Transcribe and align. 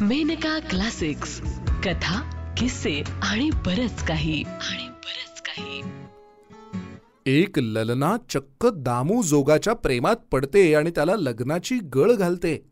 Maneka 0.00 0.58
classics. 0.58 1.40
कथा 1.84 2.44
किस्से 2.56 3.02
आणि 3.22 3.50
बरच 3.50 4.06
काही. 4.06 4.42
आणि 4.42 4.88
बरच 4.88 5.42
काही. 5.42 5.82
एक 7.26 7.58
ललना 7.58 8.16
चक्क 8.30 8.66
दामू 8.66 9.22
जोगाच्या 9.22 9.72
प्रेमात 9.72 10.16
पडते 10.16 10.74
आणि 10.74 10.90
त्याला 10.90 11.16
लग्नाची 11.16 11.78
गळ 11.78 12.12
घालते. 12.12 12.66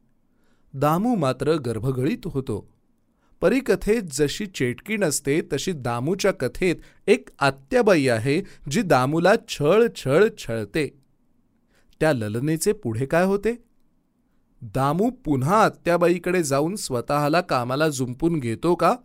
दामू 0.74 1.14
मात्र 1.14 1.52
गर्भगळीत 1.52 2.18
होतो. 2.24 2.70
परीकथेत 3.40 4.02
जशी 4.10 4.46
चेटकी 4.46 4.96
नसते 4.96 5.40
तशी 5.52 5.72
दामूच्या 5.72 6.32
कथेत 6.32 6.76
एक 7.06 7.28
आत्याबाई 7.38 8.08
आहे 8.08 8.42
जी 8.70 8.82
दामूला 8.82 9.32
छळ 9.48 9.86
छळ 9.96 10.24
छळते. 10.38 10.98
त्या 12.00 12.12
ललनेचे 12.12 12.72
पुढे 12.72 13.06
काय 13.06 13.24
होते? 13.24 13.73
दामू 14.66 15.10
पुन्हा 15.24 15.64
आत्याबाईकडे 15.64 16.42
जाऊन 16.42 16.76
स्वतःला 16.76 17.40
कामाला 17.40 17.88
जुंपून 17.88 18.38
घेतो 18.38 18.74
का? 18.74 18.96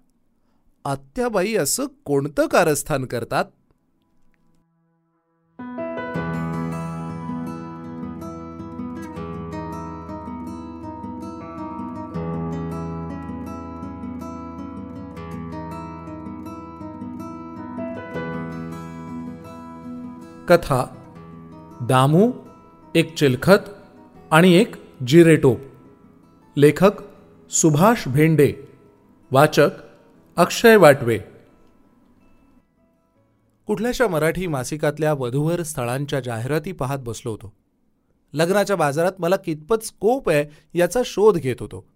आत्याबाई 0.86 1.55
असं 1.55 1.86
कोणतं 2.05 2.48
कारस्थान 2.48 3.05
करतात? 3.05 3.45
कथा. 20.50 20.86
दामू 21.81 22.31
एक 22.95 23.16
चिलखत 23.16 23.70
आणि 24.31 24.53
एक 24.53 24.88
जिरेटोप 25.08 25.59
लेखक 26.58 26.91
सुभाष 27.52 28.08
भेंडे. 28.08 28.53
वाचक 29.31 29.70
अक्षय 30.38 30.75
वाटवे. 30.75 31.20
कुठल्याशा 33.67 34.08
मराठी 34.08 34.47
मासिकातल्या 34.47 35.14
वधूवर 35.14 35.64
स्थळांच्या 35.64 36.20
जाहिराती 36.20 36.72
पाहत 36.72 36.97
बसलो 36.97 37.31
होतो. 37.31 37.53
लग्नाच्या 38.33 38.75
बाजारात 38.75 39.11
मला 39.20 39.36
कितपत 39.36 39.83
स्कोप 39.83 40.30
आहे 40.30 40.45
याचा 40.73 41.02
शोध 41.05 41.38
घेत 41.38 41.55
होतो. 41.59 41.88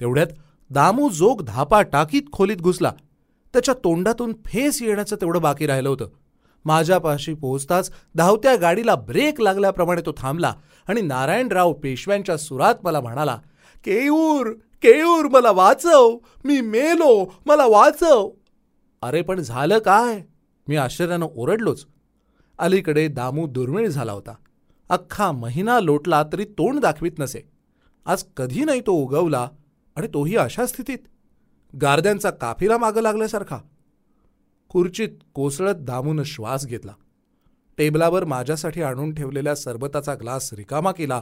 तेवढ्यात 0.00 0.26
दामू 0.70 1.08
जोग 1.08 1.42
धापा 1.42 1.82
टाकीत 1.82 2.22
खोलीत 2.32 2.56
घुसला. 2.56 2.92
त्याच्या 3.52 3.74
तोंडातून 3.74 4.32
फेस 4.46 4.82
येण्याचं 4.82 5.16
तेवढं 5.16 5.42
बाकी 5.42 5.66
राहिलं 5.66 5.88
होतं. 5.88 6.08
माझ्यापाशी 6.64 7.34
पोहोचताच 7.34 7.90
धावत्या 8.14 8.56
गाडीला 8.56 8.94
ब्रेक 8.94 9.40
लागल्याप्रमाणे 9.40 10.00
तो 10.06 10.12
थांबला 10.16 10.54
आणि 10.88 11.00
नारायणराव 11.00 11.72
पेशव्यांच्या 11.72 12.36
सुरात 12.36 12.74
मला 12.82 13.00
म्हणाला 13.00 13.38
केयूर 13.84 14.52
केयूर 14.82 15.28
मला 15.28 15.50
वाचव 15.50 16.18
मी 16.44 16.60
मेलो 16.60 17.34
मला 17.46 17.66
वाचव. 17.66 18.30
अरे 19.02 19.22
पण 19.22 19.40
झालं 19.40 19.78
काय? 19.78 20.22
मी 20.68 20.76
आश्चर्यानं 20.76 21.26
ओरडलोच. 21.34 21.86
अलीकडे 22.58 23.08
दामू 23.08 23.46
दुर्मिळ 23.46 23.88
झाला 23.88 24.12
होता. 24.12 24.34
अख्खा 24.88 25.32
महिना 25.32 25.80
लोटला 25.80 26.22
तरी 26.22 26.44
तोंड 26.44 26.80
दाखवीत 26.80 27.12
नसे. 27.18 27.48
आज 28.06 28.24
कधी 28.36 28.64
नाही 28.64 28.80
तो 28.80 28.92
उगवला 28.92 29.48
आणि 29.96 30.06
तोही 30.06 30.36
अशा 30.36 30.66
स्थितीत. 30.66 30.98
गारद्यांचा 31.82 32.30
काफिला 32.30 32.78
मागं 32.78 33.00
लागल्यासारखा. 33.00 33.58
खुर्चीत 34.72 35.08
कोसळत 35.34 35.74
दामून 35.76 36.22
श्वास 36.22 36.66
घेतला. 36.66 36.92
टेबलावर 37.78 38.24
माझ्यासाठी 38.24 38.82
आणून 38.82 39.12
ठेवलेल्या 39.14 39.54
सरबताचा 39.54 40.14
ग्लास 40.14 40.52
रिकामा 40.52 40.92
केला 40.92 41.20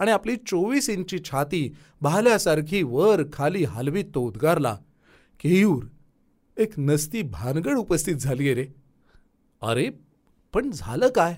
आणि 0.00 0.10
आपली 0.10 0.36
चोवीस 0.36 0.88
इंची 0.90 1.18
छाती 1.24 1.68
भाल्यासारखी 2.00 2.82
वर 2.82 3.22
खाली 3.32 3.64
हलवीत 3.64 4.04
तो 4.14 4.20
उद्गारला 4.20 4.76
केयूर 5.40 5.84
एक 6.56 6.72
नसती 6.78 7.22
भानगड 7.22 7.76
उपस्थित 7.76 8.16
झाली 8.16 8.54
रे. 8.54 8.66
अरे 9.62 9.88
पण 10.54 10.70
झालं 10.70 11.08
काय? 11.08 11.34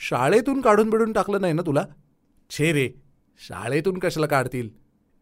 शाळेतून 0.00 0.60
काढून 0.60 0.90
बिडून 0.90 1.12
टाकलं 1.12 1.40
नाही 1.40 1.52
ना 1.52 1.62
तुला? 1.62 1.84
छे 2.50 2.72
रे 2.72 2.88
शाळेतून 3.40 3.98
कशाला 3.98 4.26
काढतील? 4.26 4.68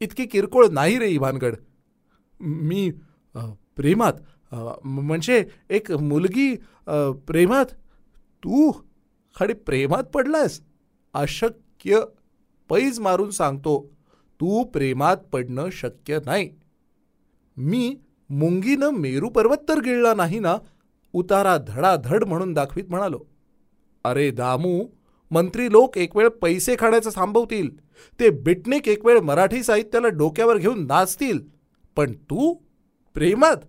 इतकी 0.00 0.26
किरकोळ 0.26 0.66
नाही 0.70 0.98
रे 0.98 1.06
ही 1.06 1.18
भानगड. 1.18 1.56
मी 2.40 2.90
प्रेमात 3.76 4.12
म्हणजे 4.52 5.44
एक 5.70 5.90
मुलगी 5.92 6.54
प्रेमात 7.26 7.72
तू 8.44 8.70
खाली 9.36 9.52
प्रेमात 9.66 10.04
पडलायस. 10.04 10.60
अशक्य 11.14 12.00
पैज 12.70 12.98
मारून 13.00 13.30
सांगतो 13.30 13.78
तू 14.40 14.62
प्रेमात 14.64 15.16
पडणं 15.32 15.68
शक्य 15.72 16.18
नाही. 16.24 16.48
मी 17.56 17.96
मुंगीनं 18.30 18.90
मेरू 18.90 19.28
पर्वत 19.28 19.68
तर 19.68 19.80
गिळला 19.80 20.14
नाही 20.14 20.38
ना 20.38 20.56
उतारा 21.14 21.56
धडाधड 21.58 22.24
म्हणून 22.24 22.52
दाखवीत 22.52 22.90
म्हणालो. 22.90 23.18
अरे 24.04 24.30
दामू 24.30 24.84
मंत्री 25.30 25.70
लोक 25.72 25.96
एक 25.98 26.16
वेळ 26.16 26.28
पैसे 26.42 26.74
खाण्याचं 26.78 27.10
थांबवतील. 27.14 27.68
ते 28.20 28.30
बिटनिक 28.30 28.88
एक 28.88 29.04
वेळ 29.06 29.20
मराठी 29.20 29.62
साहित्याला 29.62 30.08
डोक्यावर 30.08 30.56
घेऊन 30.56 30.86
नाचतील. 30.86 31.38
पण 31.96 32.12
तू 32.12 32.52
प्रेमात 33.16 33.64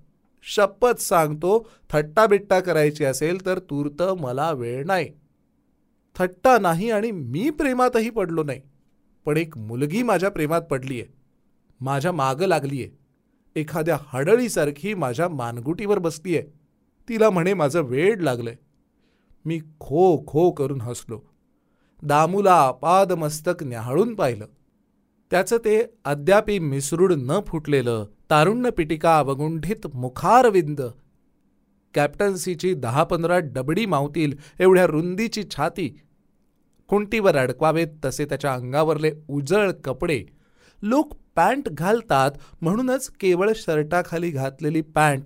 शपथ 0.56 1.00
सांगतो 1.00 1.70
थट्टा 1.90 2.26
बिट्टा 2.26 2.60
करायची 2.60 3.06
असेल 3.06 3.46
तर 3.46 3.60
तूर्त 3.60 4.02
मला 4.02 4.52
वेळ 4.52 4.86
नाही. 4.86 5.10
थट्टा 6.16 6.58
नाही 6.60 6.92
आणि 6.92 7.12
मी 7.12 7.50
प्रेमातही 7.50 8.10
पडलो 8.10 8.44
नाही. 8.44 8.62
पण 9.26 9.38
एक 9.38 9.58
मुलगी 9.58 10.04
माझ्या 10.04 10.30
प्रेमात 10.30 10.62
पडलीय. 10.62 11.06
माझ्या 11.82 12.12
मागं 12.12 12.46
लागलीय. 12.46 12.88
एखाद्या 13.56 13.98
हडळीसारखी 14.08 14.94
माझ्या 14.94 15.30
मानगुटीवर 15.30 16.00
बसलीय. 16.00 16.42
तिला 17.10 17.30
म्हणे 17.30 17.54
माझं 17.54 17.82
वेड 17.82 18.28
आहे 18.28 18.56
मी 19.46 19.60
खो 19.80 20.24
खो 20.28 20.52
करून 20.52 20.82
हसलो. 20.82 21.22
दामूला 22.04 22.72
पादमस्तक 22.72 23.64
न्याहाळून 23.64 24.16
पाहिलं. 24.16 24.46
त्याचं 25.32 25.58
ते 25.58 25.82
अद्यापी 26.06 26.60
मिसरूड 26.60 27.14
न 27.18 27.40
फुटलेलं 27.48 28.06
तारुण्य 28.30 28.70
पिटिका 28.70 29.20
अवगुंठित 29.20 29.88
मुखारविंद. 29.94 30.82
कॅप्टन्सीची 31.94 32.74
दहा 32.74 33.04
पंधरा 33.04 33.40
डबडी 33.40 33.86
मावतील 33.86 34.34
एवढ्या 34.60 34.88
रुंदीची 34.88 35.44
छाती. 35.44 36.00
कुंटीवर 36.88 37.38
अडकवावेत 37.38 37.88
तसे 38.06 38.26
त्याच्या 38.26 38.54
अंगावरले 38.54 39.12
उजळ 39.28 39.72
कपडे. 39.72 40.24
लोक 40.82 41.14
पॅन्ट 41.36 41.70
घालतात 41.70 42.32
म्हणूनच 42.62 43.08
केवळ 43.10 43.52
शर्टाखाली 43.56 44.30
घातलेली 44.30 44.82
पॅन्ट. 44.82 45.26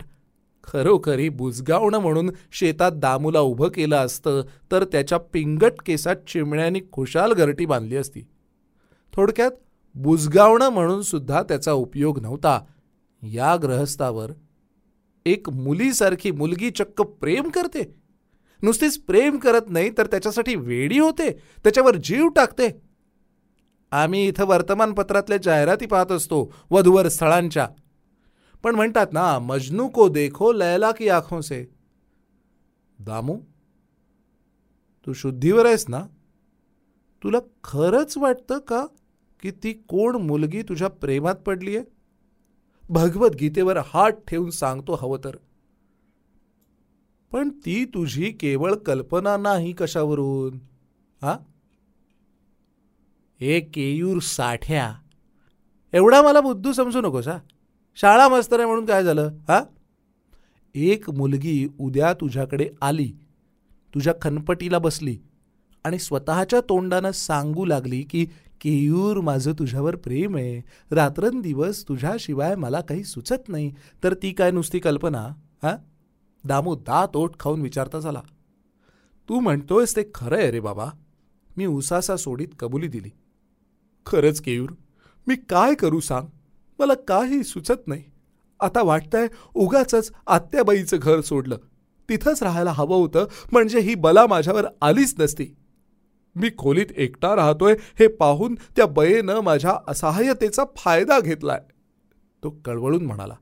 खरोखरी 0.64 1.28
बुजगावणं 1.28 1.98
म्हणून 1.98 2.30
शेतात 2.52 2.92
दामूला 2.92 3.40
उभं 3.40 3.68
केलं 3.68 3.96
असतं 3.96 4.42
तर 4.72 4.84
त्याच्या 4.84 5.18
पिंगट 5.18 5.72
केसात 5.86 6.16
चिमण्यानी 6.26 6.80
खुशाल 6.92 7.32
घरटी 7.32 7.66
बांधली 7.66 7.96
असती. 7.96 8.20
थोडक्यात 9.12 9.50
बुजगावणं 9.94 10.68
म्हणून 10.68 11.02
सुद्धा 11.02 11.42
त्याचा 11.42 11.72
उपयोग 11.72 12.20
नव्हता. 12.20 12.64
या 13.22 13.56
ग्रहस्थावर 13.56 14.32
एक 15.26 15.50
मुलीसारखी 15.50 16.30
मुलगी 16.30 16.70
चक्क 16.70 17.02
प्रेम 17.02 17.48
करते. 17.48 17.94
नुसतीच 18.62 18.98
प्रेम 18.98 19.38
करत 19.38 19.62
नाही 19.68 19.90
तर 19.98 20.06
त्याच्यासाठी 20.06 20.56
वेडी 20.56 20.98
होते. 20.98 21.32
त्याच्यावर 21.32 21.96
जीव 21.96 22.28
टाकते. 22.28 22.82
आम्ही 23.90 24.28
इथं 24.28 24.44
वर्तमानपत्रातल्या 24.44 25.38
जाहिराती 25.38 25.86
पाहत 25.86 26.12
असतो 26.12 26.54
वधूवर 26.70 27.08
स्थळांच्या. 27.08 27.68
पण 28.62 28.74
म्हणतात 28.74 29.06
ना 29.12 29.38
मजनू 29.38 29.88
को 29.88 30.08
देखो 30.08 30.52
लयला 30.52 30.90
की 30.90 31.08
आंखों 31.08 31.40
से. 31.40 31.66
दामू 32.98 33.38
तू 35.06 35.12
शुद्धीवर 35.12 35.66
आहेस 35.66 35.84
ना? 35.88 36.06
तुला 37.24 37.38
खरंच 37.64 38.18
वाटतं 38.18 38.58
का 38.58 38.86
की 39.42 39.50
ती 39.50 39.72
कोण 39.72 40.16
मुलगी 40.16 40.62
तुझ्या 40.62 40.88
प्रेमात 40.88 41.34
पडलीय? 41.34 41.82
भगवद्गीतेवर 42.90 43.76
हात 43.76 44.10
ठेवून 44.28 44.50
सांगतो 44.50 44.94
हवं 44.94 45.18
तर 45.24 45.36
पण 47.32 47.48
ती 47.48 47.84
तुझी 47.84 48.30
केवळ 48.30 48.74
कल्पना 48.74 49.36
नाही 49.36 49.72
कशावरून? 49.72 50.58
हा? 51.22 51.38
हे 53.40 53.60
केयूर 53.60 54.18
साठ्या. 54.18 54.94
एवढा 55.92 56.22
मला 56.22 56.40
बुद्धू 56.40 56.72
समजू 56.72 57.00
नकोस 57.00 57.28
हा? 57.28 57.38
शाळा 57.94 58.28
मस्त 58.28 58.52
आहे 58.52 58.66
म्हणून 58.66 58.86
काय 58.86 59.04
झालं 59.04 59.30
हा? 59.48 59.64
एक 60.74 61.10
मुलगी 61.10 61.68
उद्या 61.80 62.12
तुझ्याकडे 62.12 62.70
आली. 62.82 63.12
तुझ्या 63.94 64.14
खनपटीला 64.22 64.78
बसली 64.78 65.18
आणि 65.84 65.98
स्वतःच्या 65.98 66.60
तोंडानं 66.60 67.10
सांगू 67.10 67.64
लागली 67.64 68.02
की 68.02 68.26
केयूर 68.62 69.20
माझं 69.20 69.52
तुझ्यावर 69.52 69.96
प्रेम 69.96 70.36
आहे. 70.36 70.62
रात्रंदिवस 70.94 71.88
तुझ्याशिवाय 71.88 72.54
मला 72.54 72.80
काही 72.80 73.04
सुचत 73.04 73.48
नाही. 73.48 73.74
तर 74.04 74.14
ती 74.14 74.32
काय 74.32 74.50
नुसती 74.50 74.78
कल्पना? 74.78 75.28
हा? 75.62 75.76
दामू 76.44 76.74
दात 76.74 77.16
ओठ 77.16 77.40
खाऊन 77.40 77.60
विचारता 77.62 78.00
झाला 78.00 78.20
तू 79.28 79.40
म्हणतोयस 79.40 79.96
ते 79.96 80.02
खरं 80.14 80.36
आहे 80.36 80.50
रे 80.50 80.60
बाबा. 80.60 80.86
मी 81.56 81.66
उसासा 81.66 82.16
सोडीत 82.16 82.48
कबुली 82.58 82.88
दिली. 82.88 83.10
खरंच 84.06 84.40
केयूर 84.40 84.70
मी 85.26 85.36
काय 85.36 85.74
करू 85.74 86.00
सांग? 86.00 86.26
मला 86.78 86.94
काही 86.94 87.44
सुचत 87.44 87.88
नाही. 87.88 88.02
आता 88.60 88.82
वाटतंय 88.82 89.28
उगाच 89.54 90.12
आत्याबाईचं 90.26 90.96
घर 91.02 91.20
सोडलं. 91.20 91.56
तिथंच 92.08 92.42
राहायला 92.42 92.72
हवं 92.72 92.96
होतं. 92.96 93.26
म्हणजे 93.52 93.80
ही 93.80 93.94
बला 93.94 94.26
माझ्यावर 94.26 94.66
आलीच 94.82 95.14
नसती. 95.18 95.56
मी 96.34 96.50
खोलीत 96.58 96.86
एकटा 96.96 97.36
राहतोय 97.36 97.74
हे 97.98 98.06
पाहून 98.06 98.54
त्या 98.76 98.86
बयेनं 98.86 99.40
माझ्या 99.40 99.78
असहाय्यतेचा 99.88 100.64
फायदा 100.76 101.20
घेतलाय. 101.20 101.60
तो 102.42 102.50
कळवळून 102.64 103.06
म्हणाला 103.06 103.34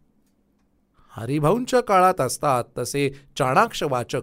हरिभाऊंच्या 1.16 1.80
काळात 1.80 2.20
असतात 2.20 2.64
तसे 2.78 3.10
चाणाक्ष 3.38 3.82
वाचक. 3.82 4.22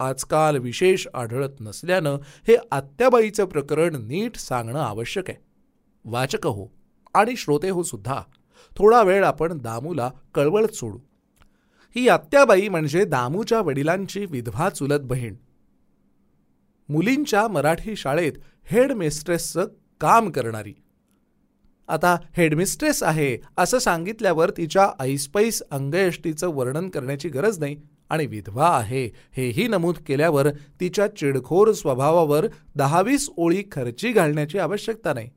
आजकाल 0.00 0.56
विशेष 0.56 1.06
आढळत 1.14 1.60
नसल्यानं 1.60 2.18
हे 2.48 2.56
आत्याबाईचं 2.72 3.44
प्रकरण 3.44 3.96
नीट 4.06 4.36
सांगणं 4.36 4.78
आवश्यक 4.78 5.30
आहे. 5.30 5.42
वाचक 6.04 6.46
हो 6.46 6.66
आणि 7.14 7.36
श्रोते 7.36 7.70
हो 7.70 7.82
सुद्धा. 7.82 8.20
थोडा 8.76 9.02
वेळ 9.02 9.24
आपण 9.24 9.58
दामूला 9.58 10.10
कळवळत 10.34 10.74
सोडू. 10.74 10.98
ही 11.96 12.08
आत्याबाई 12.08 12.68
म्हणजे 12.68 13.04
दामूच्या 13.04 13.60
वडिलांची 13.60 14.26
विधवा 14.26 14.70
चुलत 14.70 15.00
बहीण. 15.02 15.34
मुलींच्या 16.92 17.48
मराठी 17.48 17.96
शाळेत 17.96 18.32
हेडमिस्ट्रेसचं 18.64 19.66
काम 20.00 20.30
करणारी. 20.30 20.74
आता 21.88 22.16
हेडमिस्ट्रेस 22.36 23.02
आहे 23.02 23.38
असं 23.56 23.78
सांगितल्यावर 23.78 24.50
तिच्या 24.50 24.88
ऐसपैस 25.00 25.62
अंगयष्टीचं 25.70 26.48
वर्णन 26.48 26.88
करण्याची 26.88 27.28
गरज 27.28 27.58
नाही 27.58 27.76
आणि 28.10 28.26
विधवा 28.26 28.68
आहे 28.68 29.04
हेही 29.32 29.68
नमूद 29.68 29.94
केल्यावर 30.06 30.50
तिच्या 30.80 31.06
चिडखोर 31.16 31.72
स्वभावावर 31.72 32.46
दहावीस 32.74 33.28
ओळी 33.36 33.62
खर्ची 33.72 34.12
घालण्याची 34.12 34.58
आवश्यकता 34.58 35.12
नाही. 35.12 35.30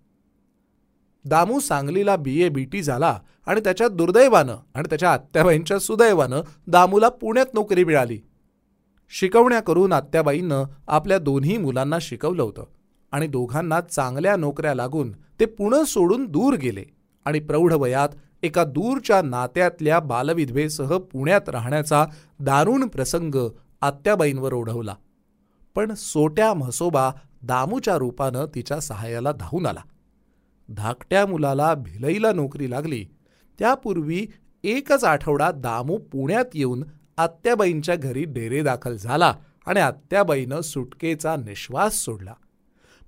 दामू 1.26 1.60
सांगलीला 1.60 2.16
बी 2.16 2.42
ए 2.44 2.50
बी 2.50 2.64
टी 2.64 2.84
झाला 2.84 3.20
आणि 3.46 3.62
त्याच्या 3.62 3.88
दुर्दैवानं 3.88 4.58
आणि 4.74 4.88
त्याच्या 4.90 5.14
आत्याबाईंच्या 5.14 5.80
सुदैवानं 5.80 6.42
दामूला 6.68 7.10
पुण्यात 7.10 7.54
नोकरी 7.54 7.84
मिळाली. 7.84 8.20
शिकवण्या 9.10 9.60
करून 9.60 9.94
आत्याबाईंनं 9.94 10.64
आपल्या 10.88 11.18
दोन्ही 11.18 11.58
मुलांना 11.58 11.98
शिकवलं 12.02 12.44
होतं 12.44 12.64
आणि 13.12 13.28
दोघांना 13.28 13.82
चांगल्या 13.82 14.36
नोकऱ्या 14.36 14.74
लागून 14.76 15.12
ते 15.40 15.46
पुणं 15.46 15.84
सोडून 15.84 16.26
दूर 16.26 16.54
गेले 16.54 16.84
आणि 17.26 17.40
प्रौढ 17.40 17.74
वयात 17.74 18.10
एका 18.44 18.64
दूरच्या 18.64 19.22
नात्यातल्या 19.22 20.00
बालविधवेसह 20.00 20.98
पुण्यात 20.98 21.50
राहण्याचा 21.50 22.06
दारुण 22.40 22.88
प्रसंग 22.88 23.50
आत्याबाईंवर 23.82 24.54
ओढवला. 24.54 24.96
पण 25.76 25.94
सोट्या 25.94 26.54
म्हसोबा 26.54 27.12
दामूच्या 27.44 27.98
रूपानं 27.98 28.46
तिच्या 28.56 28.80
सहाय्याला 28.80 29.32
धावून 29.32 29.66
आला. 29.66 29.82
धाकट्या 30.70 31.26
मुलाला 31.26 31.74
भिलईला 31.74 32.32
नोकरी 32.32 32.70
लागली. 32.72 33.06
त्यापूर्वी 33.60 34.28
एकच 34.64 35.04
आठवडा 35.04 35.52
दामू 35.52 35.98
पुण्यात 35.98 36.46
येऊन 36.54 36.84
आत्याबाईंच्या 37.18 37.96
घरी 37.96 38.24
डेरे 38.24 38.62
दाखल 38.62 38.96
झाला 38.96 39.36
आणि 39.66 39.80
आत्याबाईनं 39.80 40.62
सुटकेचा 40.62 41.36
निश्वास 41.36 41.94
सोडला. 41.94 42.34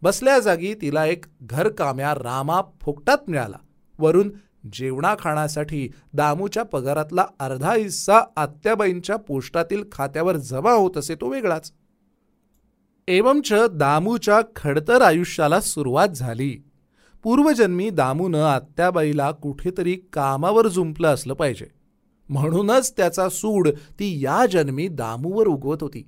बसल्या 0.01 0.39
जागी 0.39 0.73
तिला 0.73 1.05
एक 1.05 1.25
घरकाम्या 1.41 2.13
रामा 2.13 2.61
फुकटात 2.81 3.17
मिळाला. 3.27 3.57
वरून 3.99 4.31
जेवणा 4.73 5.15
खाण्यासाठी 5.19 5.89
दामूच्या 6.13 6.63
पगारातला 6.63 7.25
अर्धा 7.39 7.73
हिस्सा 7.73 8.19
आत्याबाईंच्या 8.35 9.15
पोस्टातील 9.15 9.83
खात्यावर 9.91 10.35
जमा 10.35 10.71
होत 10.71 10.97
असे 10.97 11.15
तो 11.15 11.29
वेगळाच. 11.29 11.71
एवमच 13.07 13.53
दामूच्या 13.71 14.41
खडतर 14.55 15.01
आयुष्याला 15.01 15.61
सुरुवात 15.61 16.09
झाली. 16.09 16.57
पूर्वजन्मी 17.23 17.89
दामूनं 17.89 18.43
आत्याबाईला 18.43 19.31
कुठेतरी 19.31 20.01
कामावर 20.13 20.67
जुंपलं 20.67 21.13
असलं 21.13 21.33
पाहिजे. 21.33 21.76
म्हणूनच 22.29 22.93
त्याचा 22.97 23.29
सूड 23.29 23.69
ती 23.99 24.23
या 24.23 24.45
जन्मी 24.45 24.87
दामूवर 24.87 25.47
उगवत 25.47 25.77
होती. 25.81 26.07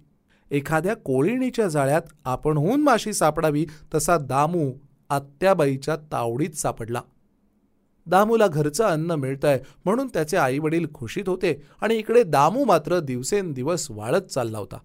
एखाद्या 0.51 0.95
कोळिणीच्या 0.95 1.68
जाळ्यात 1.68 2.01
आपणहून 2.25 2.81
माशी 2.81 3.13
सापडावी 3.13 3.66
तसा 3.95 4.18
दामू 4.18 4.71
आत्याबाईच्या 5.10 5.95
तावडीत 5.95 6.50
सापडला. 6.50 7.01
दामूला 8.07 8.48
घरचं 8.48 8.83
अन्न 8.83 9.12
मिळतंय 9.12 9.60
म्हणून 9.86 10.07
त्याचे 10.07 10.38
आईवडील 10.38 10.86
खुशीत 10.94 11.30
होते 11.30 11.62
आणि 11.81 11.95
इकडे 11.95 12.24
दामू 12.24 12.63
मात्र 12.63 13.00
दिवसेंदिवस 13.00 13.92
वाळत 13.92 14.21
चालला 14.21 14.57
होता. 14.57 14.77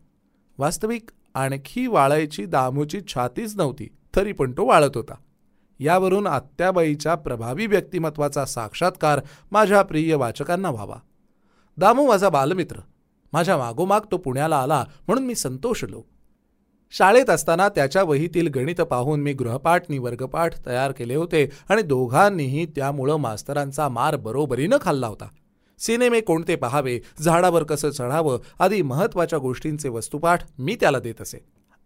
वास्तविक 0.59 1.11
आणखी 1.35 1.87
वाळायची 1.87 2.45
दामूची 2.47 3.01
छातीच 3.09 3.57
नव्हती 3.57 3.89
तरी 4.17 4.33
पण 4.33 4.53
तो 4.53 4.67
वाळत 4.67 4.91
होता. 4.95 5.15
यावरून 5.81 6.27
आत्याबाईच्या 6.27 7.15
प्रभावी 7.15 7.67
व्यक्तिमत्वाचा 7.67 8.45
साक्षात्कार 8.45 9.21
माझ्या 9.53 9.83
प्रिय 9.83 10.15
वाचकांना 10.15 10.71
व्हावा. 10.71 10.97
दामू 11.79 12.09
माझा 12.09 12.29
बालमित्र. 12.29 12.77
माझ्या 13.33 13.59
मागोमाग 13.59 14.01
तो 14.11 14.17
पुण्याला 14.17 14.57
आला 14.57 14.85
म्हणून 15.07 15.25
मी 15.25 15.35
संतोषलो. 15.35 16.03
शाळेत 16.91 17.31
असताना 17.31 17.69
त्याच्या 17.69 18.03
वहीतील 18.03 18.49
गणित 18.49 18.81
पाहून 18.81 19.21
मी 19.21 19.33
गृहपाठ 19.33 19.83
नि 19.89 19.99
वर्गपाठ 19.99 20.67
तयार 20.67 20.93
केले 20.93 21.15
होते 21.15 21.51
आणि 21.69 21.83
दोघांनीही 21.83 22.67
त्यामुळं 22.67 23.17
मास्तरांचा 23.17 23.89
मार 23.89 24.17
बरोबरीनं 24.17 24.77
खाल्ला 24.81 25.07
होता. 25.07 25.29
सिनेमे 25.79 26.21
कोणते 26.21 26.57
पहावे 26.57 27.01
झाडावर 27.19 27.63
कसं 27.63 27.91
चढावं 27.91 28.39
आदी 28.59 28.83
महत्त्वाच्या 28.83 29.39
गोष्टींचे 29.39 29.89
वस्तुपाठ 29.89 30.41
मी 30.59 30.77
त्याला 30.81 30.99
देत 30.99 31.21
असे. 31.21 31.45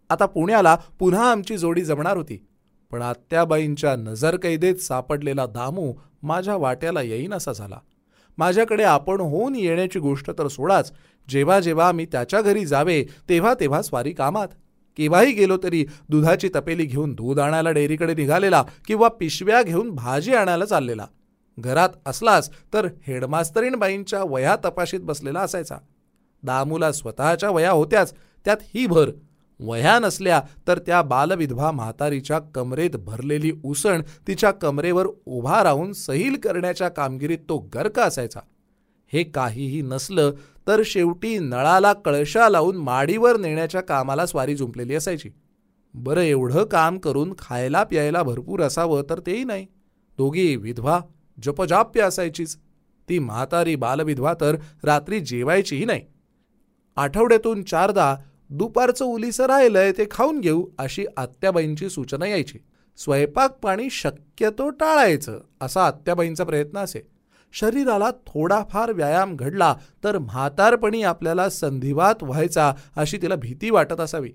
आता 0.09 0.25
पुण्याला 0.25 0.77
पुन्हा 0.99 1.31
आमची 1.31 1.57
जोडी 1.57 1.81
जमणार 1.81 2.17
होती. 2.17 2.45
पण 2.91 3.01
आत्याबाईंच्या 3.01 3.95
नजरकैदेत 3.95 4.75
सापडलेला 4.75 5.45
दामू 5.45 5.93
माझ्या 6.23 6.55
वाट्याला 6.55 7.01
येईनासा 7.01 7.53
झाला. 7.53 7.77
माझ्याकडे 8.39 8.83
आपण 8.83 9.19
होऊन 9.19 9.55
येण्याची 9.55 9.99
गोष्ट 9.99 10.29
तर 10.29 10.47
सोडाच. 10.47 10.91
जेव्हा 11.29 11.59
जेव्हा 11.59 11.91
मी 11.91 12.05
त्याच्या 12.05 12.41
घरी 12.41 12.65
जावे 12.65 13.03
तेव्हा 13.29 13.53
तेव्हा 13.59 13.81
स्वारी 13.81 14.11
कामात. 14.11 14.47
केव्हाही 14.97 15.31
गेलो 15.33 15.57
तरी 15.63 15.85
दुधाची 16.09 16.49
तपेली 16.55 16.85
घेऊन 16.85 17.13
दूध 17.13 17.39
आणायला 17.39 17.71
डेअरीकडे 17.71 18.13
निघालेला 18.13 18.63
किंवा 18.87 19.07
पिशव्या 19.07 19.61
घेऊन 19.63 19.89
भाजी 19.91 20.33
आणायला 20.33 20.65
चाललेला. 20.65 21.07
घरात 21.59 21.89
असलाच 22.05 22.49
तर 22.73 22.87
हेडमास्तरीणबाईंच्या 23.07 24.23
वया 24.23 24.55
तपाशीत 24.65 24.99
बसलेला 24.99 25.39
असायचा. 25.39 25.77
दामूला 26.43 26.91
स्वतःच्या 26.91 27.49
वया 27.49 27.71
होत्याच 27.71 28.13
त्यात 28.45 28.57
ही 28.61 28.85
भर. 28.85 29.09
वह्या 29.61 29.99
नसल्या 29.99 30.41
तर 30.67 30.79
त्या 30.79 31.01
बालविधवा 31.01 31.71
म्हातारीच्या 31.71 32.39
कमरेत 32.39 32.89
भरलेली 32.89 33.51
उसण 33.63 34.01
तिच्या 34.27 34.51
कमरेवर 34.51 35.07
उभा 35.25 35.63
राहून 35.63 35.93
सहील 35.93 36.35
करण्याच्या 36.35 36.89
कामगिरीत 36.89 37.37
तो 37.49 37.57
गर्क 37.57 37.99
असायचा. 37.99 38.39
हे 39.13 39.23
काहीही 39.23 39.81
नसलं 39.81 40.31
तर 40.67 40.81
शेवटी 40.85 41.39
नळाला 41.39 41.93
कळशा 41.93 42.49
लावून 42.49 42.75
माडीवर 42.75 43.37
नेण्याच्या 43.37 43.81
कामाला 43.81 44.25
स्वारी 44.25 44.55
जुंपलेली 44.55 44.95
असायची. 44.95 45.29
बरं 45.93 46.21
एवढं 46.21 46.63
काम 46.63 46.97
करून 46.97 47.33
खायला 47.39 47.83
प्यायला 47.83 48.23
भरपूर 48.23 48.61
असावं 48.61 49.01
तर 49.09 49.19
तेही 49.19 49.43
नाही. 49.43 49.65
दोघी 50.17 50.55
विधवा 50.55 50.99
जपजाप्य 51.43 52.01
असायचीच. 52.01 52.57
ती 53.09 53.19
म्हातारी 53.19 53.75
बालविधवा 53.75 54.33
तर 54.41 54.57
रात्री 54.83 55.19
जेवायचीही 55.19 55.85
नाही. 55.85 56.01
आठवड्यातून 56.95 57.63
चारदा 57.63 58.15
दुपारचं 58.49 59.05
उलीसं 59.05 59.45
राहिलंय 59.45 59.91
ते 59.91 60.05
खाऊन 60.11 60.39
घेऊ 60.39 60.65
अशी 60.79 61.05
आत्याबाईंची 61.17 61.89
सूचना 61.89 62.27
यायची. 62.27 62.57
स्वयंपाक 62.97 63.57
पाणी 63.61 63.89
शक्यतो 63.89 64.69
टाळायचं 64.69 65.39
असा 65.61 65.85
आत्याबाईंचा 65.85 66.43
प्रयत्न 66.43 66.77
असे. 66.77 67.01
शरीराला 67.53 68.09
थोडाफार 68.27 68.91
व्यायाम 68.91 69.35
घडला 69.35 69.75
तर 70.03 70.17
म्हातारपणी 70.17 71.01
आपल्याला 71.01 71.49
संधिवात 71.49 72.23
व्हायचा 72.23 72.73
अशी 72.97 73.17
तिला 73.21 73.35
भीती 73.35 73.69
वाटत 73.69 73.99
असावी. 73.99 74.31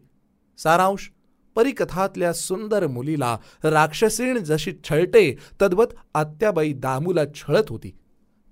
सारांश 0.59 1.11
परिकथातल्या 1.57 2.33
सुंदर 2.33 2.87
मुलीला 2.87 3.37
राक्षसीण 3.65 4.39
जशी 4.39 4.73
छळते 4.85 5.37
तद्वत 5.63 5.95
आत्याबाई 6.15 6.73
दामूला 6.73 7.25
छळत 7.35 7.71
होती. 7.71 7.97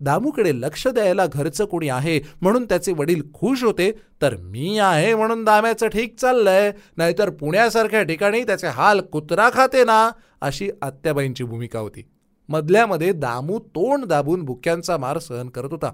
दामूकडे 0.02 0.52
लक्ष 0.54 0.86
द्यायला 0.88 1.26
घरचं 1.26 1.64
कोणी 1.64 1.88
आहे 1.88 2.20
म्हणून 2.40 2.64
त्याचे 2.64 2.92
वडील 2.92 3.22
खुश 3.34 3.62
होते 3.64 3.90
तर 4.22 4.36
मी 4.36 4.78
आहे 4.78 5.14
म्हणून 5.14 5.44
दाम्याचं 5.44 5.88
ठीक 5.88 6.18
चाललंय. 6.18 6.72
नाहीतर 6.96 7.30
पुण्यासारख्या 7.30 8.02
ठिकाणी 8.02 8.42
त्याचे 8.42 8.66
हाल 8.66 9.00
कुत्रा 9.00 9.48
खाते 9.52 9.84
ना 9.84 10.10
अशी 10.40 10.70
आत्याबाईंची 10.82 11.44
भूमिका 11.44 11.78
होती. 11.78 12.04
मधल्यामध्ये 12.48 13.12
दामू 13.12 13.58
तोंड 13.58 14.04
दाबून 14.04 14.42
बुक्यांचा 14.42 14.96
मार 14.96 15.18
सहन 15.18 15.48
करत 15.48 15.68
होता. 15.70 15.92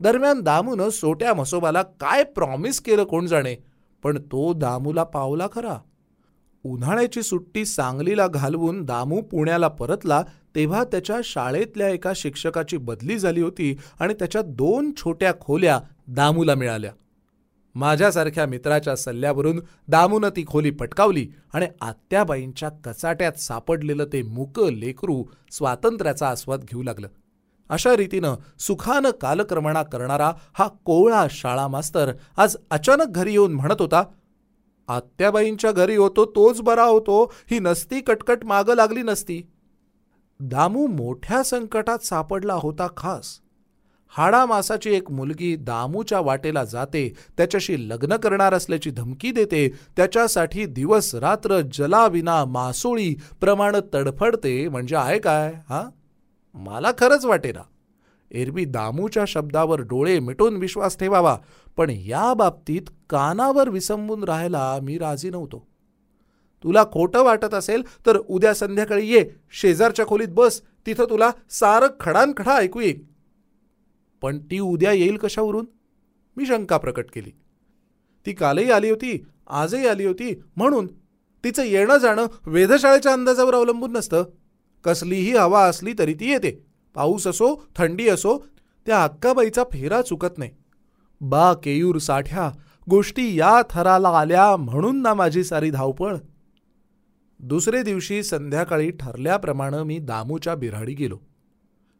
दरम्यान 0.00 0.40
दामूनं 0.40 0.90
सोट्या 0.90 1.34
म्हसोबाला 1.34 1.82
काय 1.82 2.24
प्रॉमिस 2.24 2.80
केलं 2.80 3.04
कोण 3.04 3.26
जाणे 3.26 3.54
पण 4.02 4.18
तो 4.18 4.52
दामूला 4.52 5.04
पावला 5.04 5.46
खरा. 5.54 5.76
उन्हाळ्याची 6.64 7.22
सुट्टी 7.22 7.64
सांगलीला 7.64 8.26
घालवून 8.26 8.84
दामू 8.84 9.20
पुण्याला 9.20 9.68
परतला 9.68 10.22
तेव्हा 10.56 10.84
त्याच्या 10.84 11.16
शाळेतल्या 11.24 11.88
एका 11.88 12.12
शिक्षकाची 12.16 12.76
बदली 12.76 13.18
झाली 13.18 13.40
होती 13.40 13.76
आणि 14.00 14.14
त्याच्या 14.14 14.42
दोन 14.42 14.90
छोट्या 14.96 15.32
खोल्या 15.40 15.80
दामूला 16.08 16.54
मिळाल्या. 16.54 16.92
माझ्यासारख्या 17.74 18.46
मित्राच्या 18.46 18.96
सल्ल्यावरून 18.96 19.60
दामूनं 19.88 20.28
ती 20.28 20.44
खोली 20.46 20.70
पटकावली 20.70 21.26
आणि 21.54 21.66
आत्याबाईंच्या 21.80 22.68
कचाट्यात 22.84 23.32
सापडलेलं 23.32 24.04
ते 24.12 24.22
मुक 24.22 24.60
लेकरू 24.60 25.24
स्वातंत्र्याचा 25.50 26.28
आस्वाद 26.28 26.64
घेऊ 26.64 26.82
लागलं. 26.82 27.08
अशा 27.70 27.96
रीतीनं 27.96 28.34
सुखानं 28.58 29.10
कालक्रमणा 29.10 29.82
करणारा 29.82 30.32
हा 30.54 30.68
कोवळा 30.84 31.26
शाळा 31.30 31.68
मास्तर 31.68 32.12
आज 32.36 32.56
अचानक 32.70 33.06
घरी 33.08 33.32
येऊन 33.32 33.52
म्हणत 33.52 33.80
होता 33.80 34.02
आत्याबाईंच्या 34.88 35.72
घरी 35.72 35.96
होतो 35.96 36.24
तोच 36.24 36.60
बरा 36.60 36.84
होतो 36.84 37.32
ही 37.50 37.58
नसती 37.58 38.00
कटकट 38.00 38.44
मागं 38.44 38.74
लागली 38.74 39.02
नसती. 39.02 39.42
दामू 40.40 40.86
मोठ्या 40.86 41.42
संकटात 41.42 41.98
सापडला 41.98 42.54
होता 42.54 42.86
खास. 42.96 43.38
हाडा 44.12 44.44
मासाची 44.46 44.90
एक 44.90 45.10
मुलगी 45.10 45.56
दामूच्या 45.56 46.20
वाटेला 46.20 46.64
जाते 46.64 47.08
त्याच्याशी 47.36 47.88
लग्न 47.88 48.16
करणार 48.16 48.54
असल्याची 48.54 48.90
धमकी 48.90 49.30
देते 49.30 49.68
त्याच्यासाठी 49.96 50.66
दिवस 50.66 51.14
रात्र 51.14 51.60
जलाविना 51.72 52.44
मासोळी 52.44 53.14
प्रमाण 53.40 53.76
तडफडते 53.94 54.68
म्हणजे 54.68 54.96
आहे 54.96 55.18
काय 55.18 55.52
हा? 55.68 55.82
मला 56.54 56.92
खरंच 56.98 57.24
वाटेना 57.24 57.62
एरवी 58.30 58.64
दामूच्या 58.64 59.24
शब्दावर 59.28 59.80
डोळे 59.80 60.18
मिटून 60.20 60.56
विश्वास 60.56 60.98
ठेवावा 60.98 61.36
पण 61.76 61.90
या 61.90 62.34
बाबतीत 62.34 62.82
कानावर 63.10 63.68
विसंबून 63.68 64.24
राहायला 64.24 64.78
मी 64.82 64.98
राजी 64.98 65.30
नव्हतो. 65.30 65.66
तुला 66.66 66.84
खोटं 66.92 67.22
वाटत 67.22 67.54
असेल 67.54 67.82
तर 68.06 68.16
उद्या 68.16 68.54
संध्याकाळी 68.54 69.06
ये. 69.06 69.30
शेजारच्या 69.50 70.06
खोलीत 70.06 70.28
बस. 70.28 70.62
तिथं 70.86 71.04
तुला 71.04 71.30
सारं 71.50 71.86
खडानखडा 72.00 72.54
ऐकू 72.54 72.80
येईल. 72.80 73.02
पण 74.22 74.38
ती 74.38 74.58
उद्या 74.58 74.92
येईल 74.92 75.16
कशावरून? 75.16 75.66
मी 76.36 76.46
शंका 76.46 76.76
प्रकट 76.76 77.04
केली. 77.14 77.30
ती 78.26 78.32
कालही 78.32 78.70
आली 78.70 78.90
होती 78.90 79.26
आजही 79.46 79.86
आली 79.86 80.04
होती. 80.04 80.42
म्हणून 80.56 80.86
तिचं 81.44 81.62
येणं 81.62 81.98
जाणं 81.98 82.26
वेधशाळेच्या 82.46 83.12
अंदाजावर 83.12 83.54
अवलंबून 83.54 83.92
नसतं. 83.92 84.24
कसलीही 84.84 85.36
हवा 85.36 85.64
असली 85.64 85.92
तरी 85.98 86.14
ती 86.14 86.30
येते. 86.30 86.66
पाऊस 86.94 87.26
असो 87.26 87.68
थंडी 87.76 88.08
असो 88.08 88.46
त्या 88.86 89.04
अक्काबाईचा 89.04 89.64
फेरा 89.64 90.02
चुकत 90.02 90.38
नाही. 90.38 90.50
बा 91.20 91.54
केयूर 91.54 91.98
साठ्या 91.98 92.50
गोष्टी 92.90 93.38
या 93.38 93.62
थराला 93.70 94.08
आल्या 94.08 94.56
म्हणून 94.56 95.02
ना 95.02 95.14
माझी 95.14 95.44
सारी 95.44 95.70
धावपळ. 95.70 96.16
दुसरे 97.40 97.82
दिवशी 97.82 98.22
संध्याकाळी 98.22 98.90
ठरल्याप्रमाणे 98.90 99.82
मी 99.82 99.98
दामूच्या 99.98 100.54
बिऱ्हाडी 100.54 100.94
गेलो. 100.94 101.18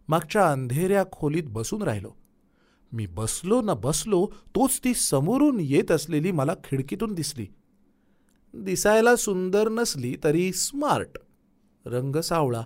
मागच्या 0.08 0.50
अंधेऱ्या 0.52 1.04
खोलीत 1.12 1.42
बसून 1.46 1.82
राहिलो. 1.82 2.10
मी 2.92 3.06
बसलो 3.06 3.60
ना 3.62 3.74
बसलो 3.74 4.26
तोच 4.26 4.80
ती 4.84 4.94
समोरून 4.94 5.56
येत 5.60 5.90
असलेली 5.90 6.32
मला 6.32 6.54
खिडकीतून 6.64 7.14
दिसली. 7.14 7.46
दिसायला 8.54 9.16
सुंदर 9.16 9.68
नसली 9.68 10.16
तरी 10.24 10.52
स्मार्ट 10.52 11.18
रंग 11.86 12.16
सावळा 12.16 12.62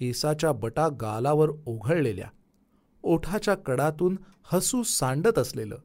केसाच्या 0.00 0.52
बटा 0.52 0.88
गालावर 0.88 1.48
ओघळलेल्या 1.66 2.28
ओठाच्या 3.02 3.54
कडातून 3.54 4.16
हसू 4.44 4.82
सांडत 4.82 5.38
असलेलं 5.38 5.78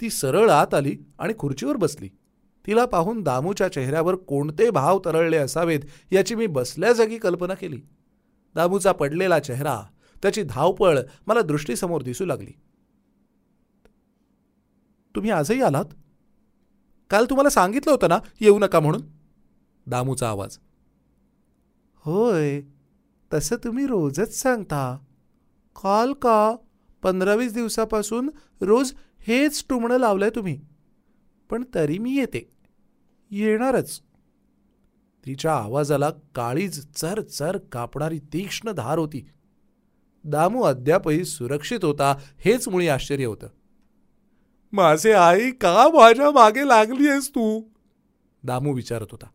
ती 0.00 0.10
सरळ 0.10 0.50
आत 0.50 0.74
आली 0.74 0.96
आणि 1.18 1.32
खुर्चीवर 1.38 1.76
बसली. 1.76 2.08
तिला 2.66 2.84
पाहून 2.84 3.22
दामूच्या 3.22 3.72
चेहऱ्यावर 3.72 4.14
कोणते 4.14 4.70
भाव 4.70 5.00
तरळले 5.04 5.36
असावेत 5.36 5.80
याची 6.12 6.34
मी 6.34 6.46
बसल्या 6.46 6.92
जागी 6.92 7.18
कल्पना 7.18 7.54
केली. 7.54 7.80
दामूचा 8.54 8.92
पडलेला 8.92 9.38
चेहरा 9.38 9.82
त्याची 10.22 10.42
धावपळ 10.42 10.98
मला 11.26 11.40
दृष्टीसमोर 11.40 12.02
दिसू 12.02 12.24
लागली. 12.24 12.52
तुम्ही 15.14 15.30
आजही 15.30 15.62
आलात? 15.62 15.84
काल 17.10 17.24
तुम्हाला 17.24 17.50
सांगितलं 17.50 17.92
होतं 17.92 18.08
ना 18.08 18.18
येऊ 18.40 18.58
नका 18.58 18.80
म्हणून? 18.80 19.00
दामूचा 19.86 20.28
आवाज. 20.28 20.58
होय 21.96 22.62
तसं 23.32 23.56
तुम्ही 23.56 23.86
रोजच 23.86 24.42
सांगता. 24.42 24.98
काल 25.76 26.12
का? 26.12 26.56
पंधरा 27.02 27.34
वीस 27.34 27.54
दिवसापासून 27.54 28.30
रोज 28.60 28.94
हेच 29.20 29.64
टुमणं 29.68 29.96
लावलंय 29.96 30.30
तुम्ही. 30.30 30.60
पण 31.50 31.64
तरी 31.74 31.98
मी 31.98 32.16
येते. 32.16 32.53
येणारच. 33.30 34.00
तिच्या 35.26 35.54
आवाजाला 35.54 36.10
काळीज 36.34 36.86
चर 36.96 37.20
चर 37.20 37.58
कापणारी 37.58 38.18
तीक्ष्ण 38.18 38.70
धार 38.70 38.98
होती. 38.98 39.28
दामू 40.24 40.62
अद्यापही 40.62 41.24
सुरक्षित 41.24 41.84
होता 41.84 42.16
हेच 42.38 42.68
मुळी 42.68 42.88
आश्चर्य 42.88 43.24
होतं. 43.24 43.46
माझे 44.72 45.12
आई 45.12 45.50
का 45.50 45.88
माझ्या 45.88 46.30
मागे 46.30 46.68
लागली 46.68 47.08
आहेस 47.08 47.30
तू? 47.30 47.62
दामू 48.42 48.72
विचारत 48.72 49.06
होता. 49.10 49.26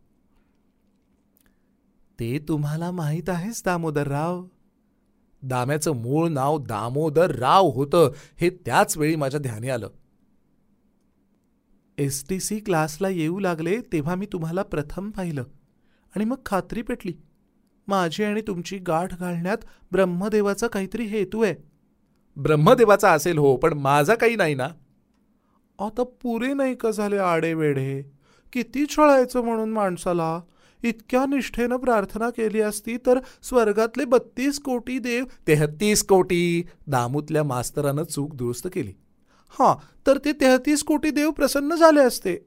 ते 2.19 2.39
तुम्हाला 2.47 2.91
माहीत 2.91 3.29
आहेस 3.29 3.61
दामोदरराव? 3.65 4.45
दाम्याचं 5.43 5.91
मूळ 5.91 6.27
नाव 6.27 6.57
दामोदर 6.57 7.35
राव 7.35 7.69
होतं 7.69 8.11
हे 8.37 8.49
त्याच 8.49 8.97
वेळी 8.97 9.15
माझ्या 9.15 9.39
ध्यानी 9.39 9.69
आलं. 9.69 9.89
एस 11.99 12.25
टी 12.29 12.39
सी 12.39 12.59
क्लासला 12.59 13.09
येऊ 13.09 13.39
लागले 13.39 13.81
तेव्हा 13.81 14.15
मी 14.15 14.25
तुम्हाला 14.25 14.63
प्रथम 14.63 15.09
पाहिलं. 15.09 15.43
आणि 16.15 16.25
मग 16.25 16.35
खात्री 16.45 16.81
पेटली. 16.81 17.13
माझी 17.87 18.23
आणि 18.23 18.41
तुमची 18.41 18.77
गाठ 18.77 19.19
घालण्यात 19.19 19.57
ब्रह्मदेवाचा 19.91 20.67
काहीतरी 20.67 21.03
हेतू 21.03 21.43
आहे. 21.43 21.55
ब्रह्मदेवाचा 22.37 23.11
असेल 23.11 23.37
हो 23.37 23.57
पण 23.57 23.73
माझा 23.73 24.15
काही 24.15 24.35
नाही 24.35 24.55
ना? 24.55 24.67
आता 25.79 26.03
पुरे 26.03 26.53
नाही 26.53 26.75
का 26.75 26.91
झाले 26.91 27.17
आडेवेढे? 27.17 28.01
किती 28.53 28.85
छळायचं 28.85 29.41
म्हणून 29.41 29.69
माणसाला? 29.69 30.41
इतक्या 30.83 31.25
निष्ठेनं 31.25 31.77
प्रार्थना 31.77 32.29
केली 32.29 32.61
असती 32.61 32.97
तर 32.97 33.19
स्वर्गातले 33.43 34.05
बत्तीस 34.05 34.59
कोटी 34.59 34.99
देव 34.99 35.25
तेहतीस 35.47 36.03
कोटी 36.03 36.63
दामूतल्या 36.87 37.43
मास्तरानं 37.43 38.03
चूक 38.03 38.35
दुरुस्त 38.35 38.67
केली. 38.73 38.93
हां 39.49 39.75
तर 40.07 40.17
ते 40.17 40.31
तेहतीस 40.31 40.83
कोटी 40.83 41.09
देव 41.09 41.31
प्रसन्न 41.31 41.75
झाले 41.75 41.99
असते. 41.99 42.37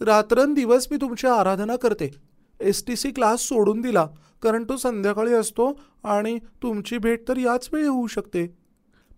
रात्रंदिवस 0.00 0.88
मी 0.90 0.96
तुमची 0.96 1.26
आराधना 1.26 1.76
करते. 1.76 2.10
एस 2.60 2.84
टी 2.86 2.96
सी 2.96 3.10
क्लास 3.10 3.40
सोडून 3.40 3.80
दिला 3.80 4.06
कारण 4.42 4.64
तो 4.64 4.76
संध्याकाळी 4.76 5.32
असतो 5.32 5.80
आणि 6.04 6.38
तुमची 6.62 6.98
भेट 6.98 7.28
तर 7.28 7.36
याच 7.36 7.68
वेळी 7.72 7.86
होऊ 7.86 8.06
शकते. 8.06 8.46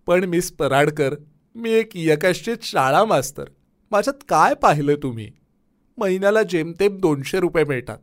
पण 0.07 0.25
मिस 0.25 0.53
पराडकर 0.53 1.15
मी 1.55 1.71
एक 1.71 1.89
यकश्चित 1.95 2.57
शाळा 2.63 3.05
मास्तर. 3.05 3.45
माझ्यात 3.91 4.25
काय 4.29 4.55
पाहिलं 4.55 4.95
तुम्ही? 4.95 5.33
महिन्याला 5.99 6.43
जेमतेम 6.43 6.97
दोनशे 6.97 7.41
रुपये 7.41 7.65
मिळतात. 7.65 7.99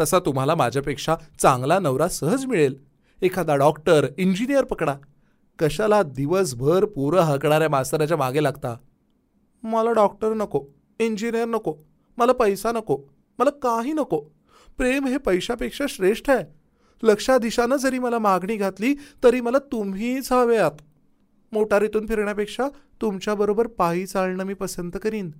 तसा 0.00 0.18
तुम्हाला 0.18 0.54
माझ्यापेक्षा 0.54 1.16
चांगला 1.38 1.78
नवरा 1.78 2.08
सहज 2.08 2.46
मिळेल. 2.46 2.74
एखादा 3.22 3.56
डॉक्टर 3.56 4.06
इंजिनियर 4.18 4.64
पकडा. 4.64 4.96
कशाला 5.58 6.02
दिवसभर 6.02 6.84
पोरं 6.84 7.20
हकणाऱ्या 7.20 7.68
मास्तराच्या 7.68 8.16
मागे 8.16 8.42
लागता? 8.42 8.76
मला 9.62 9.92
डॉक्टर 9.92 10.32
नको 10.34 10.64
इंजिनियर 10.98 11.44
नको 11.44 11.76
मला 12.16 12.32
पैसा 12.32 12.72
नको 12.72 12.98
मला 13.38 13.50
काही 13.50 13.92
नको. 13.92 14.20
प्रेम 14.78 15.06
हे 15.06 15.18
पैशापेक्षा 15.18 15.84
श्रेष्ठ 15.88 16.30
आहे. 16.30 16.44
लक्षाधीशानं 17.02 17.76
जरी 17.76 17.98
मला 17.98 18.18
मागणी 18.18 18.56
घातली 18.56 18.94
तरी 19.24 19.40
मला 19.40 19.58
तुम्हीच 19.58 20.32
हवेत. 20.32 20.82
मोटारीतून 21.52 22.06
फिरण्यापेक्षा 22.06 22.68
तुमच्याबरोबर 23.00 23.66
पायी 23.66 24.06
चालणं 24.06 24.44
मी 24.44 24.54
पसंत 24.54 24.92
करीन. 25.02 25.30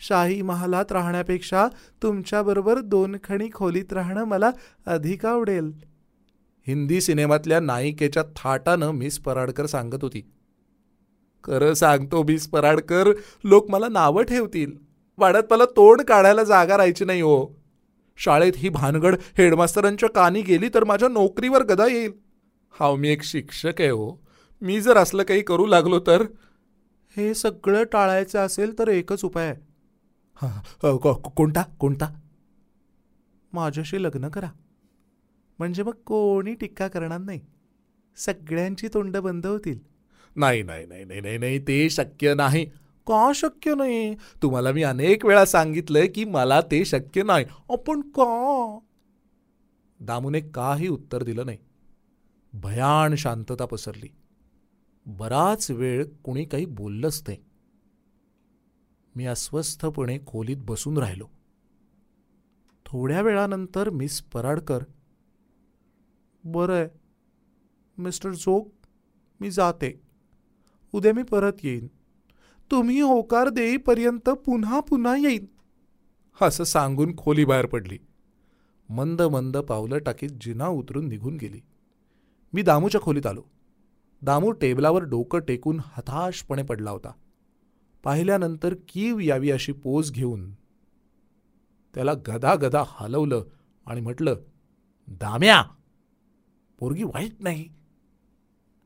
शाही 0.00 0.42
महालात 0.42 0.92
राहण्यापेक्षा 0.92 1.68
तुमच्याबरोबर 2.02 2.80
दोन 2.80 3.16
खणी 3.24 3.48
खोलीत 3.54 3.92
राहणं 3.92 4.24
मला 4.24 4.50
अधिक 4.86 5.26
आवडेल. 5.26 5.97
हिंदी 6.68 7.00
सिनेमातल्या 7.00 7.60
नायिकेच्या 7.60 8.22
थाटानं 8.36 8.90
मिस 8.90 9.18
पराडकर 9.18 9.66
सांगत 9.66 10.02
होती. 10.02 10.20
खरं 11.44 11.74
सांगतो 11.74 12.22
मिस 12.22 12.48
पराडकर 12.48 13.12
लोक 13.44 13.70
मला 13.70 13.88
नावं 13.88 14.22
ठेवतील. 14.22 14.72
वाड्यात 15.18 15.42
मला 15.50 15.64
तोंड 15.64 16.02
काढायला 16.02 16.44
जागा 16.44 16.76
राहायची 16.76 17.04
नाही 17.04 17.20
हो. 17.20 17.46
शाळेत 18.16 18.52
ही 18.56 18.68
भानगड 18.68 19.16
हेडमास्तरांच्या 19.38 20.08
कानी 20.08 20.42
गेली 20.42 20.68
तर 20.74 20.84
माझ्या 20.84 21.08
नोकरीवर 21.08 21.62
गदा 21.62 21.86
येईल. 21.86 22.12
हा 22.70 22.94
मी 22.94 23.08
एक 23.08 23.22
शिक्षक 23.22 23.80
आहे 23.80 23.88
हो. 23.88 24.14
मी 24.62 24.80
जर 24.80 24.96
असलं 24.96 25.22
काही 25.22 25.42
करू 25.42 25.66
लागलो 25.66 26.00
तर? 26.06 26.22
हे 27.16 27.34
सगळं 27.34 27.84
टाळायचं 27.84 28.38
असेल 28.38 28.78
तर 28.78 28.88
एकच 28.88 29.24
उपाय 29.24 29.46
आहे. 29.46 29.56
हा, 30.34 30.60
कोणता 31.36 31.62
कोणता? 31.78 32.12
माझ्याशी 33.52 34.02
लग्न 34.02 34.28
करा. 34.28 34.48
म्हणजे 35.58 35.82
मग 35.82 35.92
कोणी 36.06 36.54
टिक्का 36.54 36.88
करणार 36.88 37.18
नाही? 37.18 37.40
सगळ्यांची 38.16 38.88
तोंड 38.94 39.16
बंद 39.16 39.46
होतील. 39.46 39.78
नाही 40.36 40.62
नाही 40.62 40.86
नाही 40.86 41.04
नाही 41.04 41.20
नाही 41.20 41.38
नाही 41.38 41.58
ते 41.58 41.90
शक्य 41.90 42.34
नाही. 42.34 42.64
का 43.06 43.32
शक्य 43.34 43.74
नाही? 43.74 44.14
तुम्हाला 44.14 44.72
मी 44.72 44.82
अनेक 44.82 45.26
वेळा 45.26 45.44
सांगितलंय 45.44 46.06
की 46.06 46.24
मला 46.24 46.60
ते 46.60 46.84
शक्य 46.84 47.22
नाही. 47.22 47.44
आपण 47.70 48.00
का? 48.00 48.78
दामूने 50.00 50.40
काही 50.40 50.88
उत्तर 50.88 51.22
दिलं 51.22 51.46
नाही. 51.46 51.58
भयान 52.52 53.14
शांतता 53.14 53.64
पसरली. 53.64 54.08
बराच 55.06 55.70
वेळ 55.70 56.04
कुणी 56.24 56.44
काही 56.44 56.64
बोललंच 56.66 57.24
नाही. 57.28 57.38
मी 59.16 59.26
अस्वस्थपणे 59.26 60.18
खोलीत 60.26 60.56
बसून 60.60 60.98
राहिलो. 60.98 61.26
थोड्या 62.86 63.20
वेळानंतर 63.20 63.90
मिस 63.90 64.20
पराडकर 64.20 64.78
बरं 66.52 66.74
आहे. 66.74 66.88
मिस्टर 67.98 68.32
झोक 68.32 68.72
मी 69.40 69.50
जाते. 69.50 70.00
उद्या 70.92 71.12
मी 71.14 71.22
परत 71.22 71.52
येईन. 71.62 71.86
तुम्ही 72.70 73.00
होकार 73.00 73.48
देईपर्यंत 73.48 74.30
पुन्हा 74.30 74.80
पुन्हा 74.80 75.16
येईन. 75.16 75.46
असं 76.42 76.64
सांगून 76.64 77.16
खोली 77.16 77.44
बाहेर 77.44 77.66
पडली. 77.66 77.98
मंद 78.88 79.22
मंद 79.22 79.56
पावलं 79.56 79.98
टाकीत 79.98 80.30
जिना 80.40 80.66
उतरून 80.66 81.08
निघून 81.08 81.36
गेली. 81.36 81.60
मी 82.52 82.62
दामूच्या 82.62 83.00
खोलीत 83.00 83.26
आलो. 83.26 83.42
दामू 84.22 84.50
टेबलावर 84.50 85.02
डोकं 85.02 85.40
टेकून 85.40 85.80
हताशपणे 85.82 86.62
पडला 86.62 86.90
होता. 86.90 87.12
पाहिल्यानंतर 88.04 88.74
कीव 88.88 89.18
यावी 89.18 89.50
अशी 89.50 89.72
पोज 89.72 90.12
घेऊन 90.12 90.52
त्याला 91.94 92.12
गदा 92.12 92.54
गदा 92.54 92.84
हलवलं 92.86 93.44
आणि 93.86 94.00
म्हटलं 94.00 94.36
दाम्या 95.08 95.64
पोरगी 96.78 97.02
वाईट 97.02 97.32
नाही. 97.40 97.68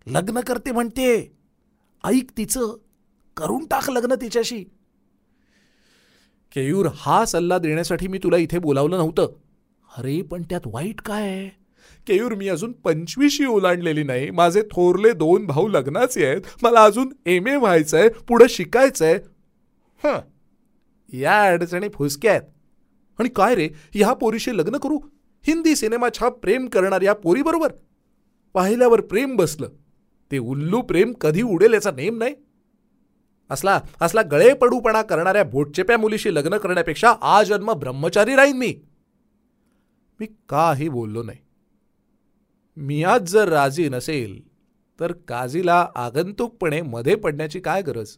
लग्न 0.07 0.41
करते 0.41 0.73
म्हणते. 0.73 1.37
ऐक 2.05 2.31
तिचं 2.37 2.77
करून 3.37 3.67
टाक 3.67 3.91
लग्न 3.91 4.15
तिच्याशी. 4.15 4.65
केयूर 6.55 6.89
हा 6.95 7.25
सल्ला 7.25 7.59
देण्यासाठी 7.59 8.09
मी 8.09 8.19
तुला 8.19 8.37
इथे 8.37 8.59
बोलावलं 8.59 8.97
नव्हतं. 8.99 9.29
अरे 9.99 10.23
पण 10.23 10.43
त्यात 10.43 10.61
वाईट 10.67 11.01
काय? 11.01 11.23
आहे 11.23 11.49
केयूर 12.07 12.35
मी 12.35 12.49
अजून 12.49 12.73
पंचवीशी 12.73 13.45
ओलांडलेली 13.45 14.03
नाही. 14.03 14.31
माझे 14.31 14.63
थोरले 14.63 15.13
दोन 15.13 15.47
भाऊ 15.47 15.69
लग्नाचे 15.69 16.27
आहेत. 16.27 16.41
मला 16.63 16.85
अजून 16.85 17.13
एम 17.27 17.47
ए 17.47 17.57
व्हायचंय 17.57 18.09
पुढं 18.09 18.47
शिकायचंय. 18.49 19.19
हां. 20.05 20.21
या 21.17 21.43
अडचणी 21.43 21.89
फुसक्या 21.89 22.33
आहेत 22.33 22.43
आणि 23.19 23.29
काय 23.29 23.55
रे 23.55 23.69
ह्या 23.95 24.13
पोरीशी 24.13 24.57
लग्न 24.57 24.77
करू? 24.77 24.99
हिंदी 25.47 25.77
सिनेमाच्या 25.77 26.29
प्रेम 26.29 26.67
करणाऱ्या 26.67 27.13
पोरीबरोबर. 27.13 27.73
पाहिल्यावर 28.55 29.01
प्रेम 29.01 29.37
बसलं. 29.37 29.69
ते 30.33 30.39
उल्लू 30.39 30.83
प्रेम 30.83 31.13
कधी 31.13 31.43
उडेल 31.43 31.73
याचा 31.73 31.91
नेम 31.91 32.19
नाही. 32.19 32.35
असला 33.51 33.81
असला 34.01 34.23
गळे 34.23 34.55
पडूपणा 34.55 35.03
करणाऱ्या 35.03 35.45
बोटचेप्या 35.45 35.99
मुलीशी 35.99 36.35
लग्न 36.35 36.57
करण्यापेक्षा 36.57 37.15
आजन्म 37.23 37.73
ब्रह्मचारी 37.73 38.35
राहीन 38.35 38.57
मी. 38.57 38.81
मी 40.21 40.27
काही 40.49 40.89
बोललो 40.89 41.23
नाही. 41.23 41.39
मी 42.77 43.05
आज 43.05 43.23
जर 43.23 43.49
राजी 43.49 43.89
नसेल 43.89 44.49
तर 45.01 45.13
काजीला 45.13 45.89
आगंतुकपणे 45.95 46.83
मध्ये 46.83 47.15
पडण्याची 47.15 47.61
काय 47.61 47.83
गरज? 47.83 48.17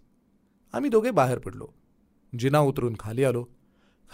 आम्ही 0.72 0.90
दोघे 0.90 1.10
बाहेर 1.10 1.38
पडलो. 1.38 1.66
जिना 2.38 2.58
उतरून 2.58 2.94
खाली 3.00 3.24
आलो. 3.24 3.46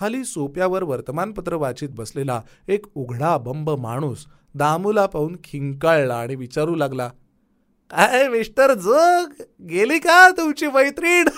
खाली 0.00 0.24
सोप्यावर 0.24 0.82
वर्तमानपत्र 0.82 1.54
वाचित 1.54 1.88
बसलेला 1.88 2.40
एक 2.68 2.86
उघडा 2.94 3.36
बंब 3.38 3.70
माणूस 3.70 4.24
दामूला 4.54 5.06
पाहून 5.06 5.36
खिंकाळला 5.44 6.18
आणि 6.20 6.34
विचारू 6.34 6.74
लागला 6.74 7.08
काय 7.90 8.28
मिस्टर 8.28 8.74
जोग? 8.74 9.42
गेली 9.68 9.98
का 9.98 10.30
तुमची 10.30 10.66
मैत्रीण? 10.66 11.28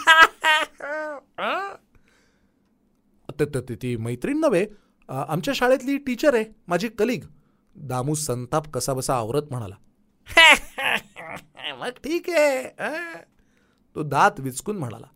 ती 3.82 3.96
मैत्रीण 3.96 4.38
नव्हे 4.38 4.66
आमच्या 5.08 5.54
शाळेतली 5.54 5.96
टीचर 5.98 6.34
आहे 6.34 6.44
माझी 6.68 6.88
कलिग. 6.88 7.24
दामू 7.76 8.14
संताप 8.14 8.68
कसाबसा 8.68 9.14
आवरत 9.14 9.42
म्हणाला 9.50 9.74
मग 11.74 11.88
ठीक 12.04 12.30
आहे 12.30 12.68
तो 13.96 14.02
दात 14.02 14.40
विचकून 14.40 14.78
म्हणाला 14.78 15.06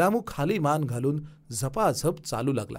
दामू 0.00 0.20
खाली 0.26 0.58
मान 0.58 0.84
घालून 0.84 1.20
झपाझप 1.52 2.24
चालू 2.24 2.52
लागला. 2.52 2.78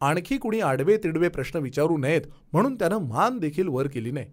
आणखी 0.00 0.36
कुणी 0.38 0.60
आडवे 0.60 0.96
तिडवे 0.96 1.28
प्रश्न 1.28 1.58
विचारू 1.58 1.96
नयेत 1.96 2.22
म्हणून 2.52 2.74
त्यानं 2.74 2.98
मान 2.98 3.38
देखील 3.38 3.68
वर 3.68 3.86
केली 3.86 4.10
नाही. 4.10 4.26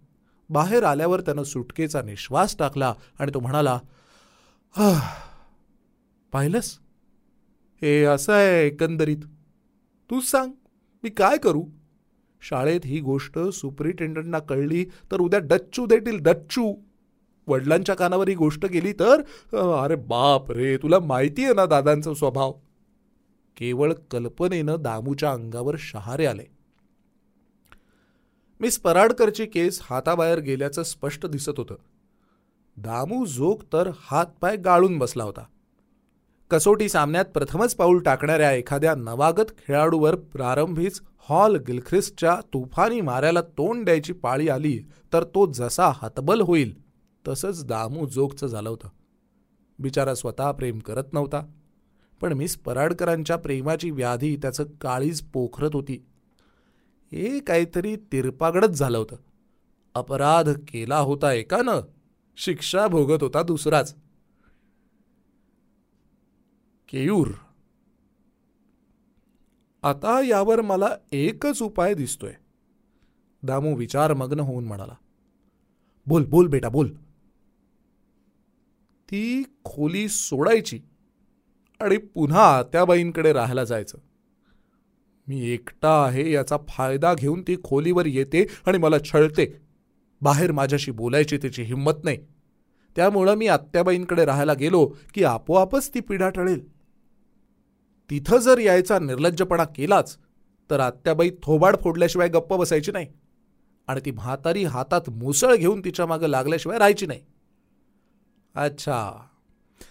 बाहेर 0.50 0.84
आल्यावर 0.84 1.22
त्यानं 1.22 1.44
सुटकेचा 1.44 2.02
निश्वास 2.02 2.56
टाकला 2.60 2.94
आणि 3.20 3.32
तो 3.34 3.40
म्हणाला 3.40 3.80
पाहिलंस? 6.32 6.78
हे 7.82 8.04
असं 8.04 8.34
आहे 8.34 8.66
एकंदरीत. 8.68 9.18
तूच 10.10 10.30
सांग 10.32 10.52
मी 11.04 11.10
काय 11.10 11.38
करू? 11.38 11.66
शाळेत 12.42 12.82
ही 12.86 13.00
गोष्ट 13.00 13.40
सुपरिटेंडंटना 13.40 14.40
कळली 14.40 14.86
तर 15.12 15.20
उद्या 15.20 15.40
डच्चू 15.40 15.86
देतील 15.86 16.18
डच्चू. 16.22 16.74
वडिलांच्या 17.48 17.96
कानावर 17.96 18.30
ही 18.30 18.36
गोष्ट 18.36 18.66
गेली 18.66 18.94
तर 18.94 19.22
अरे 19.58 19.96
बाप 19.96 20.52
रे 20.52 20.78
तुला 20.78 21.00
माहिती 21.00 21.44
आहे 21.44 21.54
ना 21.54 21.66
दादांचा 21.66 22.14
स्वभाव? 22.14 22.52
केवळ 23.58 23.94
कल्पनेनं 24.12 24.76
दामूच्या 24.80 25.32
अंगावर 25.32 25.76
शहारे 25.80 26.26
आले. 26.26 26.44
मिस 28.60 28.80
पराडकरची 28.80 29.46
केस 29.46 29.80
हाताबाहेर 29.82 30.40
गेल्याचं 30.40 30.84
स्पष्ट 30.84 31.26
दिसत 31.26 31.58
होतं. 31.58 31.76
दामू 32.78 33.26
जोग 33.26 33.64
तर 33.74 33.90
हातपाय 34.00 34.58
गाळून 34.58 34.98
बसला 34.98 35.24
होता. 35.24 35.44
कसोटी 36.52 36.90
सामन्यात 36.90 37.26
प्रथमच 37.26 37.76
पाऊल 37.76 38.00
टाकणाऱ्या 38.00 38.52
एखाद्या 38.52 38.96
नवागत 38.96 39.52
खेळाडूवर 39.58 40.16
प्रारंभीच 40.16 41.02
हॉल 41.30 41.56
गिलख्रिस्टच्या 41.56 42.36
तुफानी 42.54 43.02
माऱ्याला 43.02 43.42
तोंड 43.42 43.86
द्यायची 43.86 44.14
पाळी 44.14 44.50
आली 44.50 44.80
तर 45.14 45.24
तो 45.24 45.52
जसा 45.52 45.92
हतबल 45.96 46.42
होईल 46.42 46.81
तसंच 47.28 47.66
दामू 47.66 48.06
जोगचं 48.06 48.48
झालं 48.48 48.70
होतं. 48.70 48.90
बिचारा 49.80 50.16
स्वतः 50.16 50.52
प्रेम 50.52 50.80
करत 50.80 51.04
नव्हता. 51.14 51.46
पण 52.22 52.34
मिस 52.34 52.58
पराडकरांच्या 52.58 53.36
प्रेमाची 53.36 53.92
व्याधी 53.92 54.36
त्याचं 54.36 54.64
काळीज 54.64 55.22
पोखरत 55.22 55.70
होती. 55.74 56.06
हे 57.12 57.40
काहीतरी 57.40 57.96
तिरपागडच 57.96 58.70
झालं 58.70 58.98
होतं. 58.98 59.16
अपराध 59.94 60.50
केला 60.50 60.98
होता 60.98 61.34
एकानं. 61.34 61.82
शिक्षा 62.38 62.88
भोगत 62.88 63.24
होता 63.24 63.44
दुसराच. 63.44 63.96
केयूर. 66.90 67.28
आता 69.84 70.22
यावर 70.22 70.62
मला 70.62 70.96
एकच 71.12 71.62
उपाय 71.62 71.94
दिसतोय. 71.94 72.34
दामू 73.44 73.76
विचारमग्न 73.76 74.40
होऊन 74.40 74.66
म्हणाला. 74.66 74.94
बोल 76.08 76.26
बोल 76.26 76.48
बेटा 76.48 76.70
बोल. 76.70 76.94
ती 79.12 79.44
खोली 79.66 80.08
सोडायची 80.10 80.80
आणि 81.80 81.98
पुन्हा 81.98 82.64
त्या 82.64 82.86
बाईंकडे 82.86 83.34
राहायला 83.34 83.64
जायचं. 83.64 83.98
मी 85.28 85.50
एकटा 85.50 86.04
आहे 86.04 86.32
याचा 86.32 86.58
फायदा 86.70 87.14
घेऊन 87.14 87.42
ती 87.42 87.56
खोलीवर 87.64 88.06
येते 88.06 88.46
आणि 88.66 88.78
मला 88.78 88.96
छळते. 89.06 89.62
बाहेर 90.22 90.52
माझ्याशी 90.52 90.92
बोलायची 90.92 91.38
तिची 91.38 91.64
हिंमत 91.64 92.04
नाही. 92.04 92.18
त्यामुळं 92.96 93.36
मी 93.36 93.48
आत्याबाईंकडे 93.48 94.26
राहायला 94.26 94.54
गेलो 94.54 94.94
की 95.14 95.24
आपोआपच 95.24 95.94
ती 95.94 96.00
पिढा 96.00 96.30
टळेल. 96.30 96.68
तिथं 98.10 98.38
जर 98.38 98.58
यायचा 98.58 99.00
निर्लज्जपणा 99.00 99.64
केलाच 99.64 100.18
तर 100.70 100.80
आत्याबाई 100.80 101.30
थोबाड 101.44 101.76
फोडल्याशिवाय 101.82 102.28
गप्प 102.28 102.54
बसायची 102.54 102.92
नाही 102.92 103.08
आणि 103.88 104.02
ती 104.06 104.12
म्हातारी 104.12 104.64
हातात 104.64 105.10
मुसळ 105.10 105.56
घेऊन 105.56 105.82
तिच्या 105.86 106.06
मागं 106.06 106.28
लागल्याशिवाय 106.28 106.78
राहायची 106.78 107.06
नाही. 107.06 107.22
अच्छा. 108.56 109.12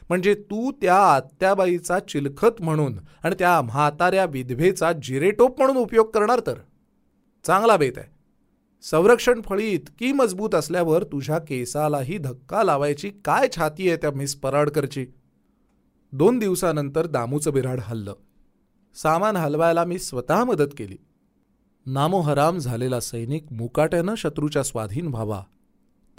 म्हणजे 0.09 0.35
तू 0.35 0.73
त्या 0.73 0.97
आत्याबाईचा 0.97 1.99
चिलखत 1.99 2.63
म्हणून 2.63 2.99
आणि 3.25 3.35
त्या 3.39 3.63
म्हाताऱ्या 3.63 4.25
विधवेचा 4.25 4.93
जिरेटोप 4.93 5.59
म्हणून 5.59 5.77
उपयोग 5.77 6.11
करणार 6.11 6.41
तर. 6.47 6.55
चांगला 7.47 7.77
बेत 7.77 7.93
आहे. 7.97 8.21
संरक्षण 8.83 9.41
फळी 9.45 9.71
इतकी 9.71 10.13
मजबूत 10.13 10.55
असल्यावर 10.55 11.05
तुझ्या 11.05 11.39
केसालाही 11.39 12.19
धक्का 12.19 12.63
लावायची 12.63 13.11
काय 13.11 13.49
छाती 13.57 13.89
आहे 13.89 13.97
त्या 13.97 14.11
मिस 14.11 14.35
पराडकरची? 14.35 15.07
दोन 16.13 16.39
दिवसानंतर 16.39 17.07
दामूचं 17.07 17.53
बिराड 17.53 17.81
हल्लं. 17.83 18.15
सामान 18.95 19.37
हलवायला 19.37 19.85
मी 19.85 19.99
स्वतः 19.99 20.45
मदत 20.45 20.75
केली. 20.79 20.97
नामोहराम 21.87 22.59
झालेला 22.59 23.01
सैनिक 23.01 23.53
मुकाट्यानं 23.53 24.15
शत्रूच्या 24.15 24.63
स्वाधीन 24.63 25.07
व्हावा. 25.07 25.43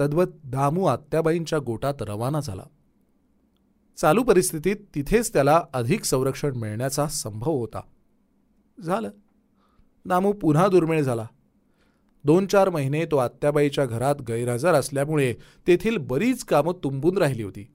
तद्वत 0.01 0.27
दामू 0.43 0.85
आत्याबाईंच्या 0.85 1.59
गोटात 1.59 1.93
रवाना 2.01 2.39
झाला. 2.39 2.63
चालू 3.97 4.23
परिस्थितीत 4.23 4.75
तिथेच 4.95 5.33
त्याला 5.33 5.63
अधिक 5.73 6.03
संरक्षण 6.03 6.55
मिळण्याचा 6.55 7.07
संभव 7.07 7.51
होता. 7.51 7.81
झालं. 8.83 9.09
दामू 10.05 10.31
पुन्हा 10.31 10.67
दुर्मिळ 10.67 11.01
झाला. 11.01 11.27
दोन 12.23 12.47
चार 12.47 12.69
महिने 12.69 13.05
तो 13.05 13.17
आत्याबाईच्या 13.17 13.85
घरात 13.85 14.15
गैरहजर 14.27 14.73
असल्यामुळे 14.73 15.33
तेथील 15.67 15.97
बरीच 15.97 16.43
कामं 16.43 16.73
तुंबून 16.83 17.17
राहिली 17.17 17.43
होती. 17.43 17.67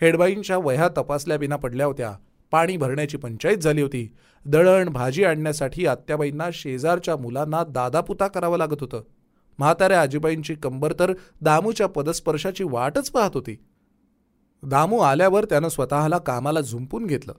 हेडबाईंच्या 0.00 0.58
वह्या 0.58 0.88
तपासल्याबिना 0.88 1.56
पडल्या 1.56 1.86
होत्या. 1.86 2.14
पाणी 2.50 2.76
भरण्याची 2.76 3.16
पंचायत 3.16 3.56
झाली 3.56 3.82
होती. 3.82 4.14
दळण 4.46 4.88
भाजी 4.88 5.24
आणण्यासाठी 5.24 5.86
आत्याबाईंना 5.86 6.48
शेजारच्या 6.52 7.16
मुलांना 7.16 7.64
दादापुता 7.64 8.28
करावं 8.28 8.58
लागत 8.58 8.80
होतं. 8.80 9.02
म्हाताऱ्या 9.58 10.00
आजीबाईंची 10.00 10.54
कंबर 10.54 10.92
तर 10.98 11.12
दामूच्या 11.40 11.86
पदस्पर्शाची 11.86 12.64
वाटच 12.64 13.10
पाहत 13.10 13.30
होती. 13.34 13.56
दामू 14.62 14.98
आल्यावर 14.98 15.44
त्यानं 15.44 15.68
स्वतःला 15.68 16.18
कामाला 16.18 16.60
झुंपून 16.60 17.06
घेतलं. 17.06 17.34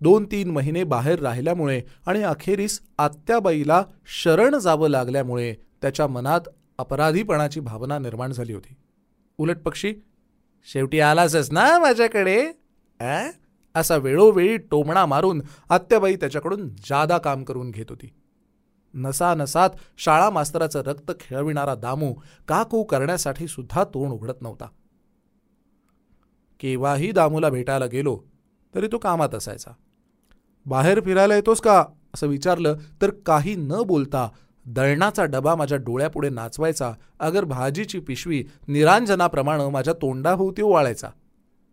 दोन 0.00 0.24
तीन 0.24 0.50
महिने 0.50 0.84
बाहेर 0.84 1.18
राहिल्यामुळे 1.18 1.82
आणि 2.06 2.22
अखेरीस 2.22 2.80
आत्याबाईला 2.98 3.84
शरण 4.06 4.58
जावं 4.58 4.88
लागल्यामुळे 4.88 5.54
त्याच्या 5.82 6.06
मनात 6.06 6.40
अपराधीपणाची 6.78 7.60
भावना 7.60 7.98
निर्माण 7.98 8.32
झाली 8.32 8.52
होती. 8.52 8.74
उलट 9.38 9.58
पक्षी 9.58 9.94
शेवटी 10.72 11.00
आलासच 11.00 11.52
ना 11.52 11.78
माझ्याकडे? 11.78 12.52
अ? 13.00 13.30
असा 13.74 13.96
वेळोवेळी 13.96 14.56
टोमणा 14.56 15.06
मारून 15.06 15.42
आत्याबाई 15.68 16.16
त्याच्याकडून 16.16 16.68
जादा 16.68 17.18
काम 17.18 17.44
करून 17.44 17.70
घेत 17.70 17.86
होती. 17.88 18.10
नसानसात 18.94 19.70
शाळा 19.98 20.30
मास्तराचं 20.30 20.80
रक्त 20.80 21.12
खेळविणारा 21.20 21.74
दामू 21.74 22.14
काकू 22.48 22.82
करण्यासाठी 22.82 23.48
सुद्धा 23.48 23.84
तोंड 23.84 24.12
उघडत 24.12 24.42
नव्हता. 24.42 24.66
केव्हाही 26.60 27.12
दामूला 27.12 27.48
भेटायला 27.48 27.86
गेलो 27.86 28.20
तरी 28.74 28.88
तो 28.92 28.98
कामात 28.98 29.34
असायचा. 29.34 29.70
बाहेर 30.66 31.00
फिरायला 31.00 31.34
येतोस 31.34 31.60
का? 31.60 31.84
असं 32.14 32.26
विचारलं 32.26 32.76
तर 33.02 33.10
काही 33.10 33.54
न 33.56 33.72
बोलता 33.86 34.28
दळणाचा 34.66 35.24
डबा 35.24 35.54
माझ्या 35.54 35.78
डोळ्यापुढे 35.78 36.28
नाचवायचा 36.28 36.92
अगर 37.18 37.44
भाजीची 37.44 38.00
पिशवी 38.00 38.44
निरांजनाप्रमाणे 38.68 39.70
माझ्या 39.70 39.94
तोंडाभोवती 39.94 40.62
ओवाळायचा. 40.62 41.08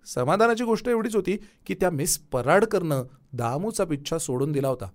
समाधानाची 0.06 0.64
गोष्ट 0.64 0.88
एवढीच 0.88 1.16
होती 1.16 1.38
की 1.66 1.74
त्या 1.74 1.90
मिस 1.90 2.18
पराडकरनं 2.18 3.04
दामूचा 3.34 3.86
पिच्छा 3.86 4.18
सोडून 4.18 4.52
दिला 4.52 4.68
होता. 4.68 4.86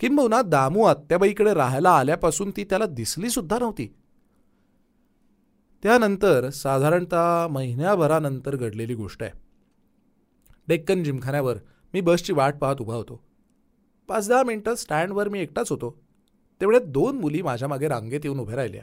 किंबहुना 0.00 0.42
दामू 0.42 0.82
आत्याबाईकडे 0.82 1.54
राहायला 1.54 1.90
आल्यापासून 1.90 2.50
ती 2.56 2.64
त्याला 2.64 2.86
दिसली 2.86 3.30
सुद्धा 3.30 3.58
नव्हती. 3.58 3.94
त्यानंतर 5.82 6.50
साधारणतः 6.50 7.46
महिन्याभरानंतर 7.48 8.56
घडलेली 8.56 8.94
गोष्ट 8.94 9.22
आहे. 9.22 9.32
डेक्कन 10.68 11.04
जिमखान्यावर 11.04 11.56
मी 11.94 12.00
बसची 12.00 12.32
वाट 12.32 12.56
पाहत 12.56 12.76
उभा 12.80 12.94
होतो. 12.94 13.20
पाच 14.08 14.28
दहा 14.28 14.42
मिनटं 14.42 14.74
स्टँडवर 14.74 15.28
मी 15.28 15.40
एकटाच 15.40 15.70
होतो. 15.70 16.00
तेवढ्यात 16.60 16.82
दोन 16.82 17.18
मुली 17.18 17.42
माझ्या 17.42 17.68
मागे 17.68 17.88
रांगेत 17.88 18.20
येऊन 18.24 18.38
उभ्या 18.38 18.56
राहिल्या. 18.56 18.82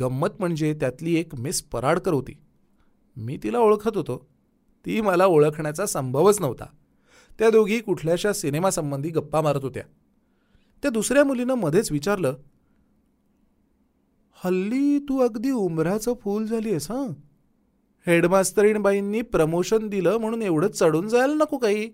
गंमत 0.00 0.28
म्हणजे 0.38 0.74
त्यातली 0.74 1.16
एक 1.16 1.34
मिस 1.34 1.62
पराडकर 1.62 2.12
होती. 2.12 2.36
मी 3.16 3.38
तिला 3.42 3.58
ओळखत 3.58 3.96
होतो. 3.96 4.28
ती 4.86 5.00
मला 5.00 5.26
ओळखण्याचा 5.26 5.86
संभवच 5.86 6.40
नव्हता. 6.40 6.66
त्या 7.38 7.50
दोघी 7.50 7.80
कुठल्याशा 7.80 8.32
सिनेमासंबंधी 8.32 9.10
गप्पा 9.10 9.40
मारत 9.40 9.60
होत्या. 9.62 9.82
त्या 10.82 10.90
दुसऱ्या 10.90 11.24
मुलीनं 11.24 11.54
मध्येच 11.54 11.92
विचारलं 11.92 12.34
हल्ली 14.44 14.98
तू 14.98 15.18
अगदी 15.18 15.50
उमराचं 15.50 16.14
फूल 16.14 16.46
झाली 16.46 16.70
आहेस 16.70 16.90
हां? 16.90 17.12
हेडमास्तरीणबाईंनी 18.06 19.22
प्रमोशन 19.22 19.88
दिलं 19.88 20.16
म्हणून 20.16 20.42
एवढं 20.42 20.68
चढून 20.68 21.08
जायला 21.08 21.34
नको 21.34 21.58
काही. 21.58 21.90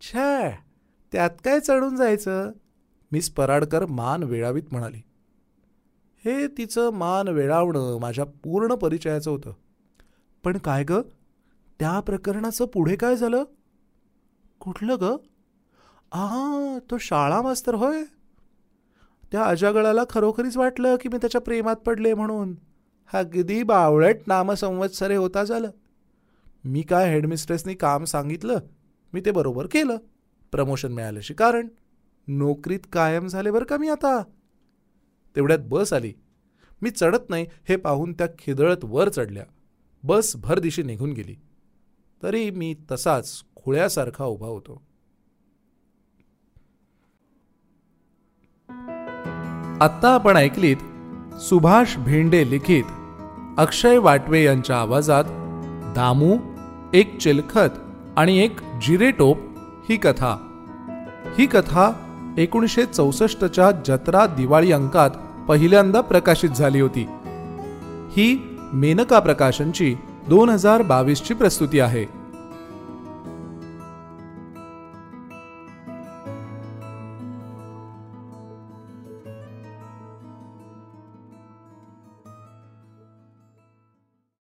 छ्या 0.00 0.50
त्यात 1.12 1.30
काय 1.44 1.60
चढून 1.60 1.96
जायचं? 1.96 2.52
मिस 3.12 3.30
पराडकर 3.30 3.86
मान 3.86 4.22
वेळावीत 4.22 4.62
म्हणाली. 4.70 5.02
हे 6.24 6.46
तिचं 6.46 6.90
मान 6.90 7.28
वेळावणं 7.28 7.98
माझ्या 7.98 8.24
पूर्ण 8.24 8.74
परिचयाचं 8.74 9.30
होतं. 9.30 9.52
पण 10.44 10.58
काय 10.58 10.84
ग? 10.84 10.92
त्या 11.80 12.00
प्रकरणाचं 12.00 12.66
पुढे 12.66 12.96
काय 12.96 13.16
झालं? 13.16 13.44
कुठलं 14.60 14.96
ग? 15.00 15.04
आ 16.12 16.78
तो 16.90 16.98
शाळा 16.98 17.42
मास्तर 17.42 17.74
होय? 17.74 18.02
त्या 19.32 19.44
अजागळाला 19.44 20.04
खरोखरीच 20.10 20.56
वाटलं 20.56 20.96
की 20.96 21.08
मी 21.08 21.16
त्याच्या 21.16 21.40
प्रेमात 21.40 21.76
पडले 21.76 22.14
म्हणून. 22.14 22.54
अगदी 23.12 23.62
बावळट 23.62 24.16
नामसंवत्सरे 24.26 25.16
होता 25.16 25.44
झालं. 25.44 25.70
मी 26.64 26.82
काय 26.82 27.10
हेडमिस्ट्रेसनी 27.10 27.74
काम 27.74 28.04
सांगितलं? 28.04 28.58
मी 29.12 29.20
ते 29.20 29.30
बरोबर 29.30 29.66
केलं. 29.66 29.96
प्रमोशन 30.52 30.92
मिळाल्याशी 30.92 31.34
कारण. 31.34 31.68
नोकरीत 32.28 32.80
कायम 32.92 33.26
झाले 33.26 33.50
बरं 33.50 33.64
का 33.64 33.76
मी 33.76 33.88
आता? 33.88 34.22
तेवढ्यात 35.36 35.58
बस 35.58 35.92
आली. 35.92 36.12
मी 36.82 36.90
चढत 36.90 37.30
नाही 37.30 37.46
हे 37.68 37.76
पाहून 37.76 38.12
त्या 38.12 38.26
खिदळत 38.38 38.78
वर 38.82 39.08
चढल्या. 39.08 39.44
बस 40.02 40.36
भरदिशी 40.36 40.82
निघून 40.82 41.12
गेली. 41.12 41.36
तरी 42.22 42.50
मी 42.50 42.74
तसाच 42.90 43.42
खुळ्यासारखा 43.56 44.24
उभा 44.24 44.46
होतो. 44.46 44.86
आत्ता 49.80 50.08
आपण 50.08 50.36
ऐकलीत 50.36 50.76
सुभाष 51.40 51.96
भेंडे 51.96 52.50
लिखित 52.50 52.84
अक्षय 53.58 53.98
वाटवे 53.98 54.44
यांच्या 54.44 54.76
आवाजात 54.76 55.24
दामू 55.96 56.36
एक 56.94 57.18
चिलखत 57.18 57.78
आणि 58.16 58.38
एक 58.38 58.60
जिरेटोप 58.86 59.38
ही 59.88 59.96
कथा. 59.96 60.36
ही 61.38 61.46
कथा 61.46 61.92
एकोणीसशे 62.38 62.86
चौसष्टच्या 62.86 63.70
जत्रा 63.70 64.26
दिवाळी 64.26 64.72
अंकात 64.72 65.10
पहिल्यांदा 65.48 66.00
प्रकाशित 66.00 66.50
झाली 66.50 66.80
होती. 66.80 67.06
ही 68.10 68.58
मेनका 68.72 69.18
प्रकाशनची 69.18 69.96
दोन 70.28 70.48
हजार 70.48 70.82
बावीसची 70.82 71.34
प्रस्तुती 71.34 71.80
आहे. 71.80 72.15